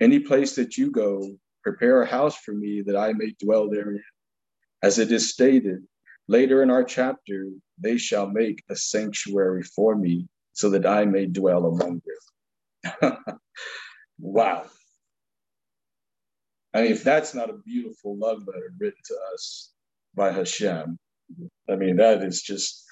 Any 0.00 0.18
place 0.18 0.56
that 0.56 0.76
you 0.76 0.90
go, 0.90 1.38
prepare 1.64 2.02
a 2.02 2.06
house 2.06 2.36
for 2.36 2.52
me 2.52 2.82
that 2.86 2.96
I 2.96 3.12
may 3.12 3.34
dwell 3.42 3.68
therein. 3.68 4.02
As 4.82 4.98
it 4.98 5.10
is 5.10 5.30
stated, 5.30 5.82
Later 6.26 6.62
in 6.62 6.70
our 6.70 6.84
chapter, 6.84 7.50
they 7.78 7.98
shall 7.98 8.26
make 8.26 8.62
a 8.70 8.76
sanctuary 8.76 9.62
for 9.62 9.94
me 9.94 10.26
so 10.52 10.70
that 10.70 10.86
I 10.86 11.04
may 11.04 11.26
dwell 11.26 11.66
among 11.66 12.00
them. 13.02 13.16
wow. 14.18 14.64
I 16.72 16.82
mean, 16.82 16.92
if 16.92 17.04
that's 17.04 17.34
not 17.34 17.50
a 17.50 17.58
beautiful 17.64 18.16
love 18.16 18.42
letter 18.46 18.72
written 18.78 19.00
to 19.06 19.16
us 19.34 19.72
by 20.14 20.32
Hashem, 20.32 20.98
I 21.68 21.76
mean, 21.76 21.96
that 21.96 22.22
is 22.22 22.42
just 22.42 22.84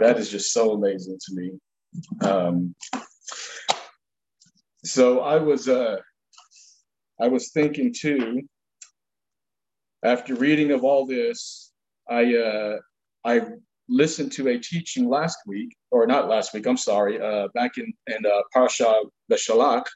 that 0.00 0.18
is 0.18 0.28
just 0.28 0.52
so 0.52 0.72
amazing 0.72 1.18
to 1.20 1.34
me. 1.34 1.50
Um, 2.20 2.74
so 4.84 5.20
I 5.20 5.36
was 5.36 5.68
uh, 5.68 5.98
I 7.24 7.28
was 7.28 7.52
thinking 7.52 7.94
too, 8.04 8.42
after 10.04 10.34
reading 10.34 10.70
of 10.72 10.82
all 10.82 11.06
this, 11.06 11.72
I 12.20 12.22
uh, 12.34 12.74
I 13.24 13.34
listened 13.88 14.32
to 14.32 14.48
a 14.48 14.58
teaching 14.58 15.04
last 15.08 15.38
week, 15.46 15.70
or 15.94 16.02
not 16.14 16.28
last 16.34 16.52
week. 16.52 16.66
I'm 16.66 16.82
sorry, 16.92 17.14
uh, 17.28 17.46
back 17.54 17.72
in 17.78 17.88
in 18.14 18.20
uh, 18.26 18.42
Parsha 18.54 18.90
Beshalach, 19.30 19.86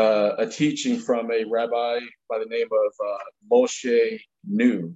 uh, 0.00 0.30
a 0.44 0.46
teaching 0.46 0.96
from 1.06 1.24
a 1.30 1.40
rabbi 1.56 1.94
by 2.30 2.38
the 2.38 2.50
name 2.56 2.70
of 2.84 2.92
uh, 3.10 3.24
Moshe 3.50 4.20
New, 4.44 4.94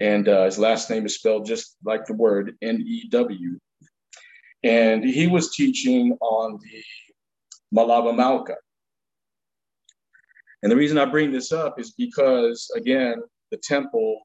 and 0.00 0.24
uh, 0.34 0.44
his 0.48 0.58
last 0.58 0.88
name 0.88 1.04
is 1.04 1.16
spelled 1.20 1.44
just 1.54 1.76
like 1.84 2.04
the 2.06 2.18
word 2.24 2.56
N 2.62 2.76
E 2.86 3.06
W, 3.10 3.50
and 4.62 5.04
he 5.04 5.26
was 5.26 5.54
teaching 5.54 6.16
on 6.22 6.58
the 6.64 6.82
Malava 7.78 8.16
Malka. 8.16 8.56
And 10.64 10.70
the 10.70 10.76
reason 10.76 10.96
I 10.96 11.04
bring 11.04 11.30
this 11.30 11.52
up 11.52 11.78
is 11.78 11.92
because, 11.92 12.70
again, 12.74 13.22
the 13.50 13.58
temple 13.58 14.22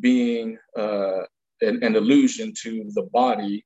being 0.00 0.56
uh, 0.74 1.20
an, 1.60 1.84
an, 1.84 1.96
allusion 1.96 2.54
to 2.62 2.90
the 2.94 3.02
body 3.12 3.62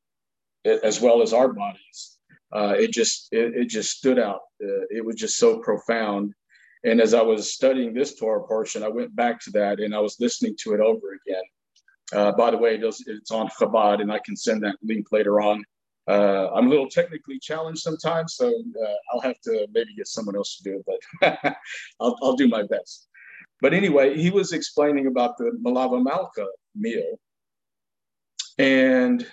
as 0.65 1.01
well 1.01 1.23
as 1.23 1.33
our 1.33 1.53
bodies. 1.53 2.19
Uh, 2.53 2.75
it 2.77 2.91
just 2.91 3.29
it, 3.31 3.55
it, 3.55 3.69
just 3.69 3.97
stood 3.97 4.19
out. 4.19 4.41
Uh, 4.61 4.83
it 4.91 5.05
was 5.05 5.15
just 5.15 5.37
so 5.37 5.61
profound. 5.61 6.35
And 6.83 7.01
as 7.01 7.15
I 7.15 7.23
was 7.23 7.55
studying 7.55 7.95
this 7.95 8.19
Torah 8.19 8.43
portion, 8.43 8.83
I 8.83 8.89
went 8.89 9.15
back 9.15 9.41
to 9.43 9.51
that 9.53 9.79
and 9.79 9.95
I 9.95 10.01
was 10.01 10.17
listening 10.19 10.57
to 10.65 10.75
it 10.75 10.81
over 10.81 11.17
again. 11.25 11.45
Uh, 12.13 12.33
by 12.33 12.51
the 12.51 12.59
way, 12.59 12.75
it's 12.75 13.31
on 13.31 13.49
Chabad, 13.49 14.01
and 14.01 14.11
I 14.11 14.19
can 14.19 14.35
send 14.35 14.65
that 14.65 14.75
link 14.83 15.13
later 15.13 15.41
on. 15.41 15.63
Uh, 16.09 16.49
I'm 16.55 16.67
a 16.67 16.71
little 16.71 16.89
technically 16.89 17.39
challenged 17.39 17.83
sometimes, 17.83 18.35
so 18.35 18.49
uh, 18.49 18.95
I'll 19.13 19.21
have 19.21 19.41
to 19.43 19.67
maybe 19.73 19.95
get 19.95 20.09
someone 20.09 20.37
else 20.37 20.57
to 20.57 20.63
do 20.63 20.79
it, 20.79 21.01
but 21.21 21.57
I'll, 22.01 22.17
I'll 22.23 22.37
do 22.37 22.49
my 22.49 22.63
best. 22.63 23.09
But 23.61 23.75
anyway, 23.75 24.17
he 24.17 24.31
was 24.31 24.53
explaining 24.53 25.07
about 25.07 25.37
the 25.37 25.53
Malava 25.65 26.03
Malka 26.03 26.47
meal 26.75 27.19
and 28.59 29.27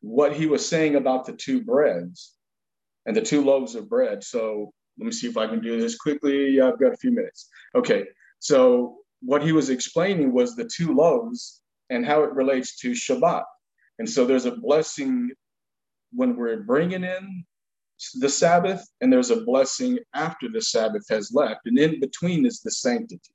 what 0.00 0.34
he 0.34 0.46
was 0.46 0.66
saying 0.66 0.96
about 0.96 1.26
the 1.26 1.32
two 1.32 1.62
breads 1.62 2.34
and 3.06 3.16
the 3.16 3.22
two 3.22 3.44
loaves 3.44 3.74
of 3.74 3.88
bread. 3.88 4.24
So 4.24 4.72
let 4.98 5.06
me 5.06 5.12
see 5.12 5.28
if 5.28 5.36
I 5.36 5.46
can 5.46 5.60
do 5.60 5.80
this 5.80 5.96
quickly. 5.96 6.60
I've 6.60 6.80
got 6.80 6.92
a 6.92 6.96
few 6.96 7.12
minutes. 7.12 7.48
Okay. 7.74 8.06
So 8.38 8.96
what 9.22 9.42
he 9.42 9.52
was 9.52 9.70
explaining 9.70 10.32
was 10.32 10.56
the 10.56 10.68
two 10.68 10.94
loaves 10.94 11.62
and 11.90 12.04
how 12.04 12.22
it 12.24 12.32
relates 12.32 12.78
to 12.80 12.92
Shabbat. 12.92 13.44
And 13.98 14.08
so 14.08 14.24
there's 14.24 14.46
a 14.46 14.56
blessing 14.56 15.30
when 16.12 16.36
we're 16.36 16.62
bringing 16.62 17.04
in 17.04 17.44
the 18.14 18.28
Sabbath, 18.28 18.86
and 19.00 19.12
there's 19.12 19.30
a 19.30 19.42
blessing 19.42 19.98
after 20.14 20.48
the 20.48 20.60
Sabbath 20.60 21.06
has 21.10 21.32
left. 21.32 21.60
And 21.66 21.78
in 21.78 22.00
between 22.00 22.46
is 22.46 22.60
the 22.60 22.70
sanctity. 22.70 23.34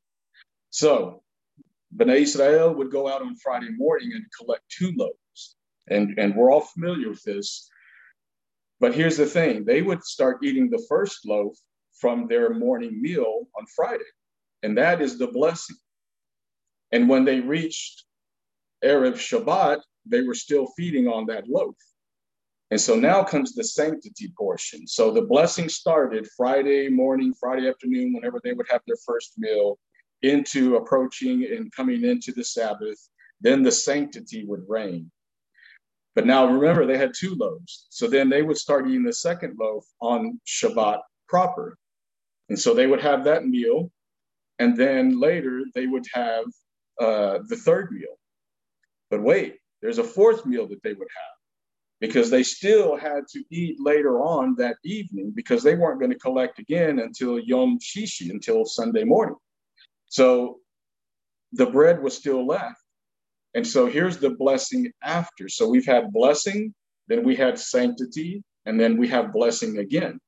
So 0.71 1.23
Bnei 1.95 2.21
Israel 2.21 2.73
would 2.73 2.91
go 2.91 3.07
out 3.07 3.21
on 3.21 3.35
Friday 3.35 3.69
morning 3.77 4.11
and 4.13 4.25
collect 4.37 4.63
two 4.69 4.91
loaves. 4.97 5.55
And, 5.87 6.17
and 6.17 6.35
we're 6.35 6.51
all 6.51 6.61
familiar 6.61 7.09
with 7.09 7.23
this. 7.23 7.69
But 8.79 8.93
here's 8.93 9.17
the 9.17 9.25
thing 9.25 9.63
they 9.65 9.81
would 9.81 10.03
start 10.03 10.43
eating 10.43 10.69
the 10.69 10.83
first 10.89 11.25
loaf 11.25 11.55
from 11.93 12.27
their 12.27 12.53
morning 12.53 13.01
meal 13.01 13.47
on 13.57 13.65
Friday, 13.75 14.03
and 14.63 14.77
that 14.77 15.01
is 15.01 15.17
the 15.17 15.27
blessing. 15.27 15.77
And 16.91 17.07
when 17.07 17.23
they 17.23 17.39
reached 17.39 18.03
Erev 18.83 19.15
Shabbat, 19.15 19.81
they 20.05 20.21
were 20.21 20.33
still 20.35 20.67
feeding 20.77 21.07
on 21.07 21.25
that 21.27 21.47
loaf. 21.47 21.75
And 22.75 22.81
so 22.81 22.93
now 22.93 23.23
comes 23.23 23.55
the 23.55 23.63
sanctity 23.63 24.33
portion. 24.37 24.85
So 24.85 25.09
the 25.09 25.21
blessing 25.21 25.69
started 25.69 26.27
Friday 26.35 26.89
morning, 26.89 27.33
Friday 27.33 27.69
afternoon, 27.69 28.11
whenever 28.11 28.41
they 28.43 28.51
would 28.51 28.67
have 28.69 28.81
their 28.85 28.97
first 29.05 29.35
meal 29.37 29.79
into 30.23 30.75
approaching 30.75 31.45
and 31.45 31.71
coming 31.71 32.03
into 32.03 32.33
the 32.33 32.43
Sabbath, 32.43 32.99
then 33.39 33.63
the 33.63 33.71
sanctity 33.71 34.43
would 34.43 34.65
reign. 34.67 35.09
But 36.15 36.25
now 36.25 36.47
remember, 36.47 36.85
they 36.85 36.97
had 36.97 37.13
two 37.17 37.35
loaves. 37.35 37.87
So 37.91 38.09
then 38.09 38.27
they 38.27 38.41
would 38.41 38.57
start 38.57 38.89
eating 38.89 39.05
the 39.05 39.13
second 39.13 39.55
loaf 39.57 39.85
on 40.01 40.41
Shabbat 40.45 40.99
proper. 41.29 41.77
And 42.49 42.59
so 42.59 42.73
they 42.73 42.87
would 42.87 42.99
have 42.99 43.23
that 43.23 43.47
meal. 43.47 43.89
And 44.59 44.75
then 44.75 45.17
later 45.17 45.63
they 45.75 45.87
would 45.87 46.07
have 46.13 46.43
uh, 46.99 47.39
the 47.47 47.55
third 47.55 47.93
meal. 47.93 48.19
But 49.09 49.21
wait, 49.21 49.59
there's 49.81 49.99
a 49.99 50.03
fourth 50.03 50.45
meal 50.45 50.67
that 50.67 50.83
they 50.83 50.91
would 50.91 51.07
have 51.15 51.34
because 52.01 52.29
they 52.29 52.43
still 52.43 52.97
had 52.97 53.27
to 53.31 53.43
eat 53.51 53.77
later 53.79 54.21
on 54.21 54.55
that 54.55 54.77
evening 54.83 55.31
because 55.35 55.63
they 55.63 55.75
weren't 55.75 55.99
going 55.99 56.11
to 56.11 56.19
collect 56.19 56.59
again 56.59 56.99
until 56.99 57.39
Yom 57.39 57.79
Shishi, 57.79 58.29
until 58.29 58.65
Sunday 58.65 59.03
morning. 59.03 59.37
So 60.07 60.59
the 61.53 61.65
bread 61.65 62.01
was 62.01 62.15
still 62.15 62.45
left. 62.45 62.81
And 63.53 63.65
so 63.65 63.85
here's 63.85 64.17
the 64.17 64.31
blessing 64.31 64.91
after. 65.01 65.47
So 65.47 65.69
we've 65.69 65.85
had 65.85 66.11
blessing, 66.11 66.73
then 67.07 67.23
we 67.23 67.35
had 67.35 67.57
sanctity, 67.57 68.43
and 68.65 68.79
then 68.79 68.97
we 68.97 69.07
have 69.07 69.31
blessing 69.31 69.77
again. 69.77 70.19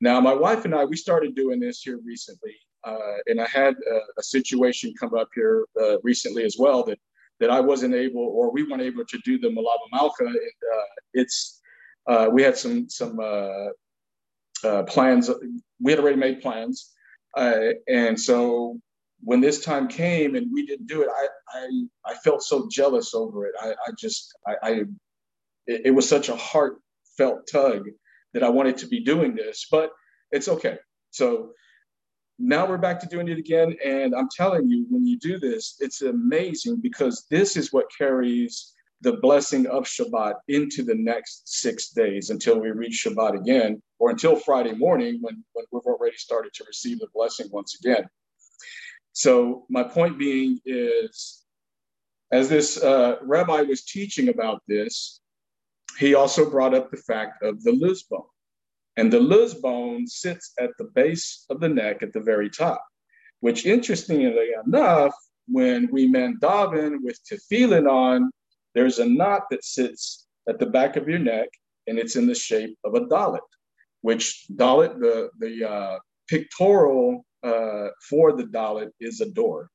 Now, 0.00 0.20
my 0.20 0.34
wife 0.34 0.64
and 0.64 0.74
I, 0.74 0.84
we 0.84 0.96
started 0.96 1.36
doing 1.36 1.60
this 1.60 1.82
here 1.82 2.00
recently. 2.04 2.56
Uh, 2.82 3.16
and 3.26 3.40
I 3.40 3.46
had 3.46 3.74
a, 3.74 4.20
a, 4.20 4.22
situation 4.22 4.92
come 5.00 5.14
up 5.14 5.28
here 5.34 5.64
uh, 5.80 5.98
recently 6.02 6.44
as 6.44 6.56
well 6.58 6.82
that 6.84 6.98
that 7.40 7.50
I 7.50 7.60
wasn't 7.60 7.94
able 7.94 8.22
or 8.22 8.50
we 8.52 8.62
weren't 8.62 8.82
able 8.82 9.04
to 9.04 9.18
do 9.24 9.38
the 9.38 9.48
Malava 9.48 9.86
Malka. 9.92 10.24
And, 10.24 10.36
uh, 10.36 10.84
it's 11.14 11.60
uh, 12.06 12.28
we 12.30 12.42
had 12.42 12.56
some 12.56 12.88
some 12.88 13.18
uh, 13.20 13.68
uh, 14.64 14.82
plans. 14.84 15.30
We 15.80 15.92
had 15.92 16.00
already 16.00 16.16
made 16.16 16.42
plans, 16.42 16.92
and 17.36 18.18
so 18.18 18.78
when 19.20 19.40
this 19.40 19.64
time 19.64 19.88
came 19.88 20.34
and 20.34 20.52
we 20.52 20.66
didn't 20.66 20.86
do 20.86 21.02
it, 21.02 21.08
I 21.08 21.26
I, 21.58 22.12
I 22.12 22.14
felt 22.16 22.42
so 22.42 22.68
jealous 22.70 23.14
over 23.14 23.46
it. 23.46 23.54
I, 23.60 23.70
I 23.70 23.90
just 23.98 24.34
I, 24.46 24.54
I 24.62 24.70
it, 25.66 25.82
it 25.86 25.90
was 25.90 26.08
such 26.08 26.28
a 26.28 26.36
heartfelt 26.36 27.46
tug 27.50 27.88
that 28.34 28.42
I 28.42 28.48
wanted 28.48 28.76
to 28.78 28.86
be 28.86 29.00
doing 29.00 29.34
this, 29.34 29.66
but 29.70 29.90
it's 30.30 30.48
okay. 30.48 30.78
So 31.10 31.52
now 32.38 32.66
we're 32.66 32.78
back 32.78 33.00
to 33.00 33.06
doing 33.06 33.28
it 33.28 33.38
again. 33.38 33.76
And 33.84 34.14
I'm 34.14 34.28
telling 34.34 34.68
you, 34.68 34.86
when 34.90 35.06
you 35.06 35.18
do 35.18 35.38
this, 35.38 35.76
it's 35.80 36.02
amazing 36.02 36.80
because 36.80 37.26
this 37.30 37.56
is 37.56 37.72
what 37.72 37.86
carries 37.96 38.74
the 39.00 39.18
blessing 39.18 39.66
of 39.66 39.84
Shabbat 39.84 40.34
into 40.48 40.82
the 40.82 40.94
next 40.94 41.42
six 41.60 41.90
days 41.90 42.30
until 42.30 42.58
we 42.58 42.70
reach 42.70 43.04
Shabbat 43.06 43.38
again, 43.38 43.82
or 43.98 44.10
until 44.10 44.34
Friday 44.34 44.72
morning 44.72 45.18
when, 45.20 45.44
when 45.52 45.66
we've 45.70 45.82
already 45.84 46.16
started 46.16 46.52
to 46.54 46.64
receive 46.66 46.98
the 46.98 47.08
blessing 47.14 47.48
once 47.50 47.78
again. 47.78 48.08
So, 49.12 49.66
my 49.68 49.82
point 49.84 50.18
being 50.18 50.58
is, 50.64 51.44
as 52.32 52.48
this 52.48 52.82
uh, 52.82 53.16
rabbi 53.22 53.60
was 53.60 53.84
teaching 53.84 54.28
about 54.28 54.62
this, 54.66 55.20
he 55.98 56.14
also 56.14 56.50
brought 56.50 56.74
up 56.74 56.90
the 56.90 56.96
fact 56.96 57.42
of 57.42 57.62
the 57.62 57.72
luz 57.72 58.02
bone. 58.02 58.24
And 58.96 59.12
the 59.12 59.20
luz 59.20 59.54
bone 59.54 60.06
sits 60.06 60.52
at 60.58 60.70
the 60.78 60.84
base 60.94 61.44
of 61.50 61.60
the 61.60 61.68
neck 61.68 62.02
at 62.02 62.12
the 62.12 62.20
very 62.20 62.48
top, 62.48 62.84
which 63.40 63.66
interestingly 63.66 64.50
enough, 64.66 65.14
when 65.46 65.88
we 65.90 66.06
men 66.06 66.38
daven 66.40 66.98
with 67.02 67.18
tefillin 67.24 67.90
on, 67.90 68.30
there's 68.74 68.98
a 68.98 69.04
knot 69.06 69.42
that 69.50 69.64
sits 69.64 70.26
at 70.48 70.58
the 70.58 70.66
back 70.66 70.96
of 70.96 71.08
your 71.08 71.18
neck 71.18 71.48
and 71.86 71.98
it's 71.98 72.16
in 72.16 72.26
the 72.26 72.34
shape 72.34 72.78
of 72.84 72.94
a 72.94 73.00
dalet, 73.00 73.40
which 74.00 74.46
dalet, 74.54 74.98
the, 74.98 75.30
the 75.38 75.68
uh, 75.68 75.98
pictorial 76.28 77.24
uh, 77.42 77.88
for 78.08 78.32
the 78.32 78.44
dalet 78.44 78.90
is 79.00 79.20
a 79.20 79.30
door. 79.30 79.68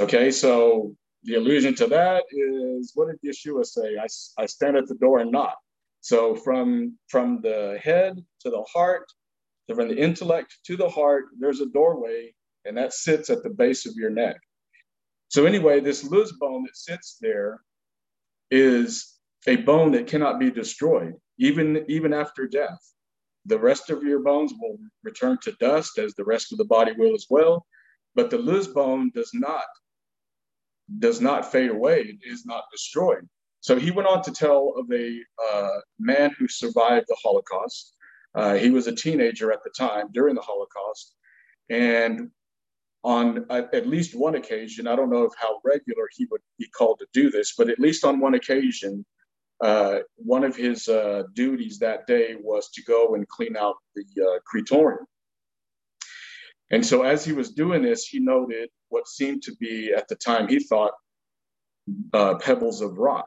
Okay, 0.00 0.30
so 0.30 0.94
the 1.24 1.34
allusion 1.34 1.74
to 1.76 1.86
that 1.86 2.24
is 2.30 2.92
what 2.94 3.08
did 3.08 3.34
Yeshua 3.34 3.64
say? 3.64 3.96
I, 3.96 4.06
I 4.42 4.46
stand 4.46 4.76
at 4.76 4.86
the 4.86 4.94
door 4.96 5.20
and 5.20 5.32
knock. 5.32 5.56
So 6.04 6.34
from 6.34 6.98
from 7.08 7.40
the 7.40 7.80
head 7.82 8.22
to 8.40 8.50
the 8.50 8.62
heart, 8.70 9.06
from 9.74 9.88
the 9.88 9.96
intellect 9.96 10.58
to 10.66 10.76
the 10.76 10.90
heart, 10.90 11.24
there's 11.40 11.62
a 11.62 11.70
doorway, 11.70 12.34
and 12.66 12.76
that 12.76 12.92
sits 12.92 13.30
at 13.30 13.42
the 13.42 13.48
base 13.48 13.86
of 13.86 13.94
your 13.96 14.10
neck. 14.10 14.36
So 15.28 15.46
anyway, 15.46 15.80
this 15.80 16.04
luz 16.04 16.32
bone 16.32 16.64
that 16.64 16.76
sits 16.76 17.16
there 17.22 17.58
is 18.50 19.18
a 19.46 19.56
bone 19.56 19.92
that 19.92 20.06
cannot 20.06 20.38
be 20.38 20.50
destroyed, 20.50 21.14
even 21.38 21.86
even 21.88 22.12
after 22.12 22.46
death. 22.46 22.82
The 23.46 23.58
rest 23.58 23.88
of 23.88 24.02
your 24.02 24.20
bones 24.20 24.52
will 24.60 24.76
return 25.04 25.38
to 25.44 25.52
dust, 25.52 25.96
as 25.98 26.12
the 26.12 26.24
rest 26.24 26.52
of 26.52 26.58
the 26.58 26.66
body 26.66 26.92
will 26.98 27.14
as 27.14 27.28
well. 27.30 27.64
But 28.14 28.28
the 28.28 28.36
luz 28.36 28.68
bone 28.68 29.10
does 29.14 29.30
not 29.32 29.64
does 30.98 31.22
not 31.22 31.50
fade 31.50 31.70
away. 31.70 32.02
It 32.02 32.18
is 32.30 32.44
not 32.44 32.64
destroyed. 32.70 33.26
So 33.64 33.78
he 33.78 33.90
went 33.90 34.06
on 34.06 34.20
to 34.24 34.30
tell 34.30 34.74
of 34.76 34.92
a 34.92 35.18
uh, 35.42 35.80
man 35.98 36.32
who 36.38 36.46
survived 36.48 37.06
the 37.08 37.16
Holocaust. 37.22 37.94
Uh, 38.34 38.56
he 38.56 38.68
was 38.68 38.86
a 38.88 38.94
teenager 38.94 39.50
at 39.52 39.64
the 39.64 39.70
time 39.70 40.08
during 40.12 40.34
the 40.34 40.42
Holocaust. 40.42 41.14
And 41.70 42.30
on 43.04 43.46
at 43.48 43.86
least 43.86 44.14
one 44.14 44.34
occasion, 44.34 44.86
I 44.86 44.94
don't 44.94 45.08
know 45.08 45.24
of 45.24 45.32
how 45.40 45.62
regular 45.64 46.10
he 46.14 46.26
would 46.30 46.42
be 46.58 46.68
called 46.76 46.98
to 46.98 47.06
do 47.14 47.30
this, 47.30 47.54
but 47.56 47.70
at 47.70 47.78
least 47.78 48.04
on 48.04 48.20
one 48.20 48.34
occasion, 48.34 49.02
uh, 49.62 50.00
one 50.16 50.44
of 50.44 50.54
his 50.54 50.86
uh, 50.86 51.22
duties 51.32 51.78
that 51.78 52.06
day 52.06 52.36
was 52.38 52.68
to 52.72 52.82
go 52.82 53.14
and 53.14 53.26
clean 53.28 53.56
out 53.56 53.76
the 53.94 54.04
uh, 54.22 54.40
crematorium. 54.44 55.06
And 56.70 56.84
so, 56.84 57.00
as 57.00 57.24
he 57.24 57.32
was 57.32 57.52
doing 57.52 57.80
this, 57.80 58.04
he 58.04 58.18
noted 58.18 58.68
what 58.90 59.08
seemed 59.08 59.42
to 59.44 59.56
be, 59.56 59.94
at 59.94 60.06
the 60.08 60.16
time, 60.16 60.48
he 60.48 60.58
thought 60.58 60.92
uh, 62.12 62.34
pebbles 62.34 62.82
of 62.82 62.98
rock. 62.98 63.26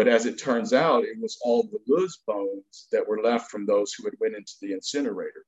But 0.00 0.08
as 0.08 0.24
it 0.24 0.38
turns 0.38 0.72
out, 0.72 1.04
it 1.04 1.20
was 1.20 1.36
all 1.42 1.64
the 1.64 1.78
luz 1.86 2.20
bones 2.26 2.88
that 2.90 3.06
were 3.06 3.20
left 3.20 3.50
from 3.50 3.66
those 3.66 3.92
who 3.92 4.06
had 4.06 4.14
went 4.18 4.34
into 4.34 4.54
the 4.62 4.72
incinerator. 4.72 5.44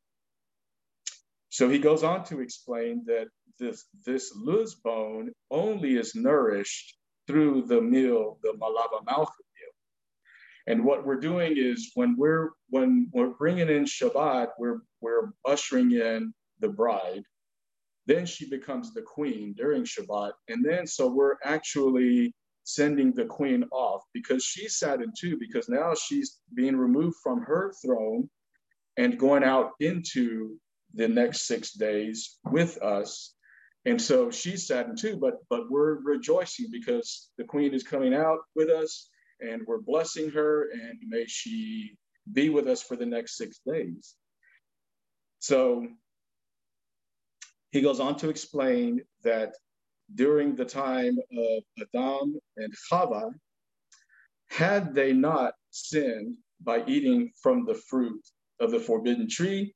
So 1.48 1.70
he 1.70 1.78
goes 1.78 2.02
on 2.04 2.22
to 2.24 2.40
explain 2.40 3.02
that 3.06 3.28
this, 3.58 3.86
this 4.04 4.30
luz 4.36 4.74
bone 4.74 5.32
only 5.50 5.96
is 5.96 6.14
nourished 6.14 6.98
through 7.26 7.62
the 7.62 7.80
meal, 7.80 8.40
the 8.42 8.52
malava 8.60 9.02
malcha 9.06 9.42
meal. 9.56 9.72
And 10.66 10.84
what 10.84 11.06
we're 11.06 11.20
doing 11.20 11.54
is 11.56 11.92
when 11.94 12.14
we're 12.18 12.50
when 12.68 13.08
we're 13.14 13.32
bringing 13.38 13.70
in 13.70 13.86
Shabbat, 13.86 14.48
we're 14.58 14.82
we're 15.00 15.32
ushering 15.46 15.92
in 15.92 16.34
the 16.60 16.68
bride. 16.68 17.24
Then 18.04 18.26
she 18.26 18.50
becomes 18.50 18.92
the 18.92 19.00
queen 19.00 19.54
during 19.56 19.84
Shabbat, 19.84 20.32
and 20.48 20.62
then 20.62 20.86
so 20.86 21.08
we're 21.08 21.36
actually 21.42 22.34
sending 22.74 23.12
the 23.12 23.24
queen 23.24 23.64
off 23.72 24.02
because 24.12 24.44
she's 24.44 24.76
saddened 24.78 25.14
too, 25.18 25.36
because 25.38 25.68
now 25.68 25.94
she's 25.94 26.38
being 26.54 26.76
removed 26.76 27.16
from 27.22 27.42
her 27.42 27.72
throne 27.84 28.28
and 28.96 29.18
going 29.18 29.44
out 29.44 29.72
into 29.80 30.56
the 30.94 31.08
next 31.08 31.46
six 31.46 31.72
days 31.72 32.38
with 32.44 32.80
us. 32.82 33.34
And 33.84 34.00
so 34.00 34.30
she's 34.30 34.66
saddened 34.66 34.98
too, 34.98 35.16
but 35.16 35.38
but 35.48 35.70
we're 35.70 36.00
rejoicing 36.02 36.68
because 36.70 37.30
the 37.38 37.44
queen 37.44 37.74
is 37.74 37.82
coming 37.82 38.14
out 38.14 38.38
with 38.54 38.68
us 38.68 39.08
and 39.40 39.62
we're 39.66 39.80
blessing 39.80 40.30
her 40.30 40.70
and 40.70 40.98
may 41.08 41.24
she 41.26 41.96
be 42.32 42.48
with 42.48 42.68
us 42.68 42.82
for 42.82 42.96
the 42.96 43.06
next 43.06 43.36
six 43.36 43.60
days. 43.66 44.14
So 45.40 45.86
he 47.72 47.80
goes 47.80 47.98
on 47.98 48.16
to 48.18 48.28
explain 48.28 49.02
that 49.24 49.54
during 50.14 50.54
the 50.56 50.64
time 50.64 51.16
of 51.38 51.62
Adam 51.80 52.38
and 52.56 52.72
Chava, 52.90 53.30
had 54.50 54.94
they 54.94 55.12
not 55.12 55.54
sinned 55.70 56.36
by 56.60 56.84
eating 56.86 57.30
from 57.42 57.64
the 57.64 57.74
fruit 57.74 58.22
of 58.60 58.70
the 58.70 58.78
forbidden 58.80 59.28
tree, 59.28 59.74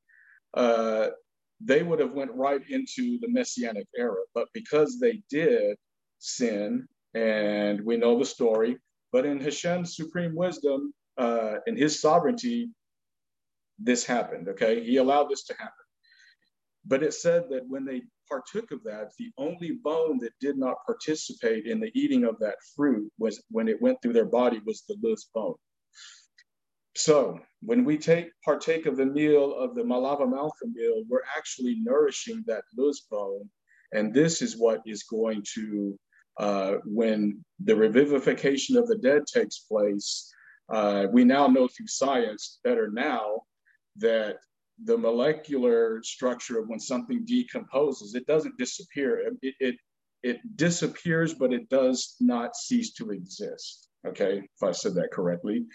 uh, 0.55 1.09
they 1.61 1.83
would 1.83 2.01
have 2.01 2.13
went 2.13 2.33
right 2.35 2.61
into 2.69 3.19
the 3.21 3.29
messianic 3.29 3.87
era. 3.97 4.23
But 4.35 4.49
because 4.53 4.99
they 5.01 5.23
did 5.31 5.77
sin, 6.19 6.87
and 7.15 7.81
we 7.81 7.97
know 7.97 8.19
the 8.19 8.25
story, 8.25 8.77
but 9.13 9.25
in 9.25 9.41
Hashem's 9.41 9.97
supreme 9.97 10.35
wisdom, 10.35 10.93
uh, 11.17 11.57
in 11.67 11.77
His 11.77 12.01
sovereignty, 12.01 12.69
this 13.79 14.05
happened. 14.05 14.49
Okay, 14.49 14.85
He 14.85 14.99
allowed 14.99 15.31
this 15.31 15.45
to 15.45 15.55
happen. 15.55 15.73
But 16.85 17.03
it 17.03 17.15
said 17.15 17.45
that 17.51 17.63
when 17.67 17.85
they 17.85 18.03
partook 18.29 18.71
of 18.71 18.83
that, 18.85 19.13
the 19.19 19.31
only 19.39 19.73
bone 19.83 20.19
that 20.19 20.33
did 20.41 20.57
not 20.59 20.85
participate 20.87 21.67
in 21.67 21.81
the 21.81 21.91
eating 21.95 22.25
of 22.25 22.39
that 22.41 22.57
fruit 22.75 23.11
was 23.19 23.43
when 23.51 23.69
it 23.69 23.81
went 23.81 24.01
through 24.01 24.13
their 24.13 24.25
body 24.25 24.61
was 24.65 24.83
the 24.83 24.97
luz 25.03 25.29
bone. 25.35 25.55
So 26.97 27.39
when 27.61 27.85
we 27.85 27.99
take 27.99 28.31
partake 28.45 28.87
of 28.87 28.97
the 28.97 29.05
meal 29.05 29.55
of 29.55 29.75
the 29.75 29.83
malava 29.83 30.27
malcha 30.27 30.67
meal, 30.73 31.05
we're 31.09 31.21
actually 31.37 31.77
nourishing 31.83 32.43
that 32.47 32.65
luz 32.77 33.07
bone, 33.11 33.51
and 33.93 34.15
this 34.15 34.41
is 34.41 34.57
what 34.57 34.81
is 34.87 35.03
going 35.03 35.45
to, 35.55 35.99
uh, 36.39 36.77
when 36.85 37.45
the 37.61 37.75
revivification 37.75 38.77
of 38.77 38.89
the 38.89 38.97
dead 38.97 39.23
takes 39.27 39.59
place, 39.61 40.33
uh, 40.73 41.07
we 41.13 41.23
now 41.25 41.47
know 41.47 41.69
through 41.69 41.87
science 41.87 42.61
better 42.65 42.91
now 42.91 43.43
that 43.97 44.39
the 44.85 44.97
molecular 44.97 46.03
structure 46.03 46.59
of 46.59 46.69
when 46.69 46.81
something 46.81 47.25
decomposes, 47.25 48.15
it 48.15 48.27
doesn't 48.27 48.59
disappear. 48.59 49.33
It, 49.43 49.55
it, 49.61 49.77
it 50.23 50.57
disappears, 50.57 51.35
but 51.35 51.53
it 51.53 51.69
does 51.69 52.17
not 52.21 52.57
cease 52.57 52.93
to 52.95 53.11
exist. 53.11 53.89
Okay, 54.07 54.39
if 54.39 54.63
I 54.63 54.73
said 54.73 54.95
that 54.95 55.11
correctly. 55.13 55.67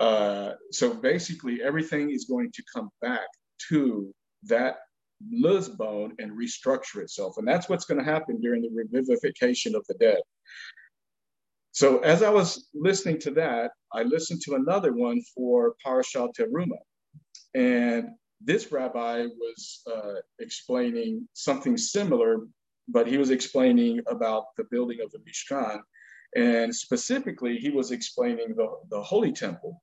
Uh, 0.00 0.52
so 0.70 0.94
basically, 0.94 1.62
everything 1.62 2.10
is 2.10 2.24
going 2.24 2.50
to 2.52 2.62
come 2.74 2.88
back 3.02 3.28
to 3.68 4.12
that 4.44 4.78
Luz 5.30 5.68
bone 5.68 6.14
and 6.18 6.32
restructure 6.32 7.02
itself. 7.02 7.36
And 7.36 7.46
that's 7.46 7.68
what's 7.68 7.84
going 7.84 8.02
to 8.02 8.10
happen 8.10 8.40
during 8.40 8.62
the 8.62 8.70
revivification 8.70 9.74
of 9.74 9.84
the 9.86 9.94
dead. 10.00 10.20
So 11.72 11.98
as 11.98 12.22
I 12.22 12.30
was 12.30 12.68
listening 12.74 13.18
to 13.20 13.30
that, 13.32 13.72
I 13.92 14.02
listened 14.02 14.40
to 14.42 14.54
another 14.54 14.92
one 14.92 15.20
for 15.34 15.74
Parashat 15.84 16.30
Teruma. 16.38 16.78
And 17.54 18.10
this 18.40 18.72
rabbi 18.72 19.26
was 19.26 19.82
uh, 19.86 20.20
explaining 20.38 21.28
something 21.34 21.76
similar, 21.76 22.46
but 22.88 23.06
he 23.06 23.18
was 23.18 23.30
explaining 23.30 24.00
about 24.06 24.44
the 24.56 24.64
building 24.70 25.00
of 25.02 25.10
the 25.12 25.18
Mishkan. 25.18 25.80
And 26.36 26.74
specifically, 26.74 27.58
he 27.58 27.70
was 27.70 27.90
explaining 27.90 28.54
the, 28.56 28.68
the 28.88 29.02
Holy 29.02 29.32
Temple. 29.32 29.82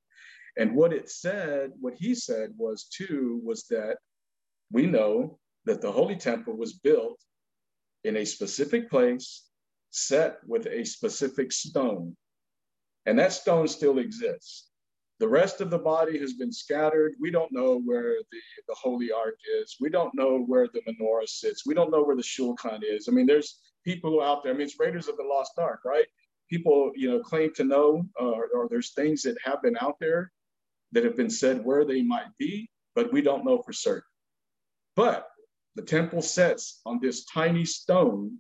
And 0.58 0.76
what 0.76 0.92
it 0.92 1.10
said, 1.10 1.72
what 1.80 1.94
he 1.98 2.16
said 2.16 2.52
was 2.58 2.86
too, 2.86 3.40
was 3.44 3.66
that 3.70 3.98
we 4.72 4.88
know 4.88 5.40
that 5.66 5.82
the 5.82 5.92
Holy 5.92 6.16
Temple 6.16 6.58
was 6.58 6.74
built 6.74 7.22
in 8.04 8.18
a 8.18 8.26
specific 8.26 8.90
place, 8.90 9.44
set 9.92 10.38
with 10.48 10.66
a 10.66 10.84
specific 10.84 11.52
stone. 11.52 12.16
And 13.06 13.20
that 13.20 13.34
stone 13.34 13.68
still 13.68 14.00
exists. 14.00 14.70
The 15.20 15.28
rest 15.28 15.62
of 15.62 15.72
the 15.72 15.80
body 15.80 16.20
has 16.20 16.34
been 16.34 16.52
scattered. 16.52 17.14
We 17.20 17.32
don't 17.32 17.52
know 17.52 17.80
where 17.80 18.18
the, 18.32 18.38
the 18.68 18.76
Holy 18.76 19.12
Ark 19.12 19.38
is. 19.60 19.78
We 19.80 19.90
don't 19.90 20.14
know 20.14 20.44
where 20.46 20.68
the 20.68 20.82
menorah 20.82 21.28
sits. 21.28 21.66
We 21.66 21.74
don't 21.74 21.92
know 21.92 22.04
where 22.04 22.16
the 22.16 22.22
Shulchan 22.22 22.82
is. 22.84 23.08
I 23.08 23.12
mean, 23.12 23.26
there's 23.26 23.60
people 23.84 24.22
out 24.22 24.44
there. 24.44 24.54
I 24.54 24.56
mean, 24.56 24.68
it's 24.68 24.80
Raiders 24.80 25.08
of 25.08 25.18
the 25.18 25.24
Lost 25.24 25.54
Ark, 25.58 25.82
right? 25.86 26.06
People, 26.52 26.92
you 26.96 27.10
know, 27.10 27.20
claim 27.20 27.52
to 27.56 27.64
know, 27.64 28.06
uh, 28.22 28.42
or 28.54 28.68
there's 28.70 28.94
things 28.94 29.24
that 29.24 29.38
have 29.44 29.62
been 29.64 29.78
out 29.82 29.96
there 30.00 30.32
that 30.92 31.04
have 31.04 31.18
been 31.18 31.32
said 31.32 31.66
where 31.66 31.84
they 31.84 32.04
might 32.04 32.36
be, 32.38 32.70
but 32.96 33.12
we 33.12 33.22
don't 33.22 33.44
know 33.44 33.62
for 33.62 33.74
certain. 33.74 34.04
But 34.96 35.28
the 35.76 35.82
temple 35.82 36.22
sets 36.22 36.80
on 36.86 37.00
this 37.02 37.26
tiny 37.26 37.66
stone, 37.66 38.40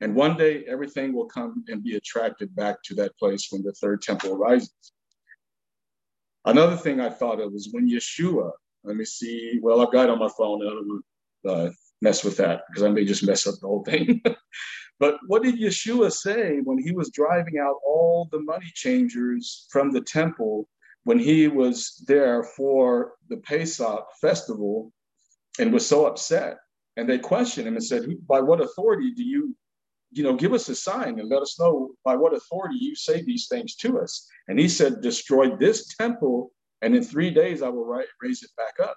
and 0.00 0.14
one 0.14 0.36
day 0.36 0.64
everything 0.66 1.12
will 1.12 1.26
come 1.26 1.64
and 1.68 1.82
be 1.82 1.96
attracted 1.96 2.54
back 2.54 2.82
to 2.84 2.94
that 2.96 3.16
place 3.18 3.48
when 3.50 3.62
the 3.62 3.72
third 3.72 4.02
temple 4.02 4.36
rises. 4.36 4.92
Another 6.48 6.76
thing 6.76 6.98
I 6.98 7.10
thought 7.10 7.40
of 7.40 7.52
was 7.52 7.68
when 7.72 7.90
Yeshua, 7.90 8.50
let 8.82 8.96
me 8.96 9.04
see, 9.04 9.58
well, 9.62 9.82
I've 9.82 9.92
got 9.92 10.04
it 10.04 10.10
on 10.10 10.18
my 10.18 10.30
phone, 10.34 10.66
I 10.66 10.70
don't 10.70 11.02
uh, 11.46 11.70
mess 12.00 12.24
with 12.24 12.38
that 12.38 12.62
because 12.68 12.82
I 12.82 12.88
may 12.88 13.04
just 13.04 13.26
mess 13.26 13.46
up 13.46 13.56
the 13.60 13.66
whole 13.66 13.84
thing. 13.84 14.22
but 14.98 15.18
what 15.26 15.42
did 15.42 15.60
Yeshua 15.60 16.10
say 16.10 16.60
when 16.64 16.78
he 16.78 16.92
was 16.92 17.10
driving 17.10 17.58
out 17.58 17.76
all 17.86 18.30
the 18.32 18.40
money 18.40 18.70
changers 18.74 19.66
from 19.70 19.92
the 19.92 20.00
temple 20.00 20.66
when 21.04 21.18
he 21.18 21.48
was 21.48 22.02
there 22.08 22.42
for 22.42 23.12
the 23.28 23.36
Pesach 23.36 24.06
festival 24.18 24.90
and 25.58 25.70
was 25.70 25.86
so 25.86 26.06
upset? 26.06 26.56
And 26.96 27.06
they 27.06 27.18
questioned 27.18 27.68
him 27.68 27.74
and 27.74 27.84
said, 27.84 28.06
By 28.26 28.40
what 28.40 28.62
authority 28.62 29.12
do 29.12 29.22
you 29.22 29.54
you 30.10 30.22
know, 30.22 30.34
give 30.34 30.52
us 30.52 30.68
a 30.68 30.74
sign 30.74 31.18
and 31.20 31.28
let 31.28 31.42
us 31.42 31.58
know 31.58 31.90
by 32.04 32.16
what 32.16 32.34
authority 32.34 32.76
you 32.80 32.94
say 32.94 33.22
these 33.22 33.46
things 33.48 33.74
to 33.76 34.00
us. 34.00 34.26
And 34.48 34.58
he 34.58 34.68
said, 34.68 35.02
destroy 35.02 35.54
this 35.56 35.94
temple, 35.96 36.52
and 36.82 36.94
in 36.96 37.02
three 37.02 37.30
days 37.30 37.62
I 37.62 37.68
will 37.68 37.86
raise 38.22 38.42
it 38.42 38.50
back 38.56 38.74
up. 38.82 38.96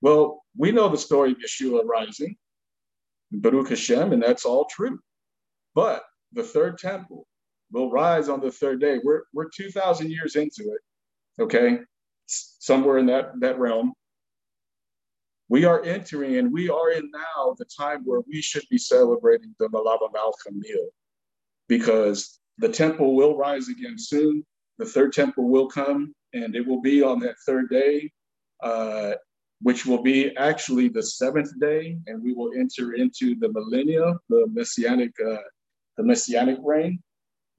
Well, 0.00 0.42
we 0.56 0.72
know 0.72 0.88
the 0.88 0.98
story 0.98 1.32
of 1.32 1.38
Yeshua 1.38 1.84
rising, 1.84 2.36
Baruch 3.32 3.70
Hashem, 3.70 4.12
and 4.12 4.22
that's 4.22 4.44
all 4.44 4.66
true. 4.70 4.98
But 5.74 6.04
the 6.32 6.42
third 6.42 6.78
temple 6.78 7.26
will 7.72 7.90
rise 7.90 8.28
on 8.28 8.40
the 8.40 8.50
third 8.50 8.80
day. 8.80 8.98
We're, 9.02 9.22
we're 9.32 9.48
2,000 9.54 10.10
years 10.10 10.36
into 10.36 10.62
it, 10.62 11.42
okay? 11.42 11.80
Somewhere 12.26 12.98
in 12.98 13.06
that, 13.06 13.32
that 13.40 13.58
realm 13.58 13.92
we 15.48 15.64
are 15.64 15.82
entering 15.84 16.36
and 16.36 16.52
we 16.52 16.68
are 16.68 16.90
in 16.90 17.10
now 17.10 17.54
the 17.58 17.66
time 17.66 18.02
where 18.04 18.20
we 18.28 18.42
should 18.42 18.64
be 18.70 18.78
celebrating 18.78 19.54
the 19.58 19.68
Malkah 19.68 20.52
meal 20.52 20.88
because 21.68 22.40
the 22.58 22.68
temple 22.68 23.14
will 23.14 23.36
rise 23.36 23.68
again 23.68 23.96
soon. 23.96 24.44
The 24.78 24.86
third 24.86 25.12
temple 25.12 25.48
will 25.48 25.68
come 25.68 26.14
and 26.32 26.54
it 26.56 26.66
will 26.66 26.80
be 26.80 27.02
on 27.02 27.20
that 27.20 27.36
third 27.46 27.70
day, 27.70 28.10
uh, 28.62 29.12
which 29.62 29.86
will 29.86 30.02
be 30.02 30.36
actually 30.36 30.88
the 30.88 31.02
seventh 31.02 31.58
day, 31.60 31.98
and 32.06 32.22
we 32.22 32.34
will 32.34 32.50
enter 32.58 32.92
into 32.92 33.34
the 33.36 33.50
millennia, 33.52 34.14
the 34.28 34.46
messianic, 34.52 35.12
uh, 35.20 35.36
the 35.96 36.02
messianic 36.02 36.58
reign. 36.62 36.98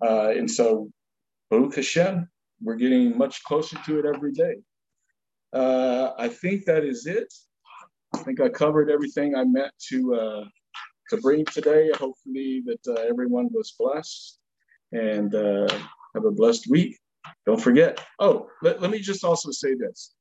Uh, 0.04 0.30
and 0.30 0.50
so, 0.50 0.92
Baruch 1.50 1.76
Hashem, 1.76 2.30
we're 2.62 2.76
getting 2.76 3.18
much 3.18 3.44
closer 3.44 3.78
to 3.86 4.00
it 4.00 4.06
every 4.06 4.32
day. 4.32 4.58
Uh, 5.54 6.12
I 6.20 6.28
think 6.28 6.66
that 6.66 6.84
is 6.84 7.08
it. 7.08 7.34
I 8.18 8.24
think 8.24 8.42
I 8.42 8.50
covered 8.50 8.90
everything 8.90 9.36
I 9.36 9.44
meant 9.44 9.72
to 9.90 10.16
uh, 10.16 10.44
to 11.10 11.18
bring 11.18 11.46
today. 11.46 11.92
Hopefully 11.94 12.64
that 12.66 12.84
uh, 12.88 13.02
everyone 13.02 13.50
was 13.52 13.76
blessed 13.78 14.40
and 14.92 15.34
uh, 15.36 15.70
have 16.16 16.26
a 16.26 16.32
blessed 16.32 16.68
week. 16.70 16.98
Don't 17.46 17.62
forget. 17.62 18.04
Oh, 18.20 18.48
let, 18.64 18.82
let 18.82 18.90
me 18.90 19.00
just 19.00 19.24
also 19.24 19.52
say 19.52 19.76
this. 19.76 20.16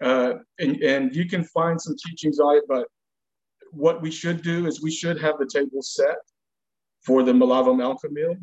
Uh, 0.00 0.34
and, 0.58 0.82
and 0.82 1.14
you 1.14 1.28
can 1.28 1.44
find 1.44 1.80
some 1.80 1.94
teachings 2.06 2.40
on 2.40 2.56
it, 2.56 2.64
but 2.68 2.86
what 3.70 4.00
we 4.00 4.10
should 4.10 4.42
do 4.42 4.66
is 4.66 4.82
we 4.82 4.90
should 4.90 5.20
have 5.20 5.38
the 5.38 5.46
table 5.46 5.82
set 5.82 6.16
for 7.04 7.22
the 7.22 7.32
Melaveh 7.32 7.76
Malkah 7.76 8.10
meal. 8.10 8.36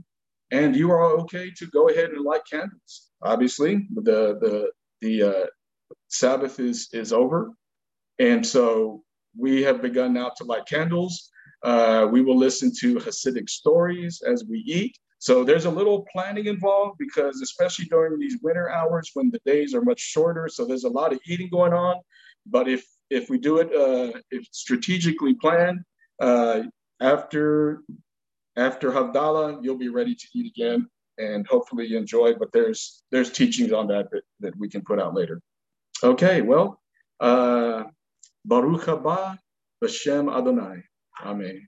And 0.52 0.76
you 0.76 0.91
are 0.91 1.12
okay 1.22 1.52
to 1.58 1.65
go 1.67 1.89
ahead 1.89 2.12
and 2.12 2.24
light 2.24 2.41
candles. 2.50 3.10
Obviously, 3.22 3.88
the 3.93 4.38
the 4.43 4.72
the 5.02 5.24
uh, 5.24 5.45
Sabbath 6.08 6.60
is 6.60 6.89
is 6.91 7.13
over, 7.13 7.52
and 8.19 8.45
so 8.45 9.03
we 9.38 9.62
have 9.63 9.82
begun 9.82 10.13
now 10.13 10.32
to 10.38 10.43
light 10.43 10.65
candles. 10.65 11.29
Uh, 11.63 12.08
we 12.12 12.21
will 12.21 12.38
listen 12.38 12.71
to 12.79 12.95
Hasidic 12.95 13.49
stories 13.49 14.21
as 14.25 14.45
we 14.49 14.60
eat. 14.60 14.97
So 15.19 15.43
there's 15.43 15.65
a 15.65 15.69
little 15.69 16.05
planning 16.12 16.45
involved 16.45 16.97
because, 16.97 17.41
especially 17.41 17.86
during 17.86 18.17
these 18.17 18.38
winter 18.41 18.69
hours 18.69 19.12
when 19.13 19.29
the 19.29 19.39
days 19.45 19.73
are 19.73 19.82
much 19.82 19.99
shorter, 19.99 20.47
so 20.47 20.65
there's 20.65 20.86
a 20.86 20.89
lot 20.89 21.12
of 21.12 21.19
eating 21.27 21.49
going 21.49 21.73
on. 21.73 21.97
But 22.45 22.69
if 22.69 22.86
if 23.10 23.29
we 23.29 23.38
do 23.38 23.58
it, 23.58 23.67
uh, 23.75 24.17
if 24.32 24.47
strategically 24.51 25.34
planned, 25.34 25.82
uh, 26.21 26.63
after 27.01 27.84
after 28.55 28.91
Havdalah, 28.91 29.62
you'll 29.62 29.77
be 29.77 29.89
ready 29.89 30.15
to 30.15 30.27
eat 30.34 30.53
again, 30.55 30.88
and 31.17 31.45
hopefully 31.47 31.95
enjoy. 31.97 32.36
But 32.36 32.53
there's 32.53 33.03
there's 33.12 33.29
teachings 33.29 33.73
on 33.73 33.88
that 33.88 34.10
that, 34.12 34.23
that 34.39 34.58
we 34.58 34.69
can 34.69 34.82
put 34.84 34.99
out 34.99 35.13
later. 35.13 35.41
Okay, 36.03 36.41
well. 36.41 36.82
Uh, 37.19 37.84
Baruch 38.45 38.88
haba 38.88 39.38
b'shem 39.82 40.30
Adonai. 40.30 40.84
Amen. 41.23 41.67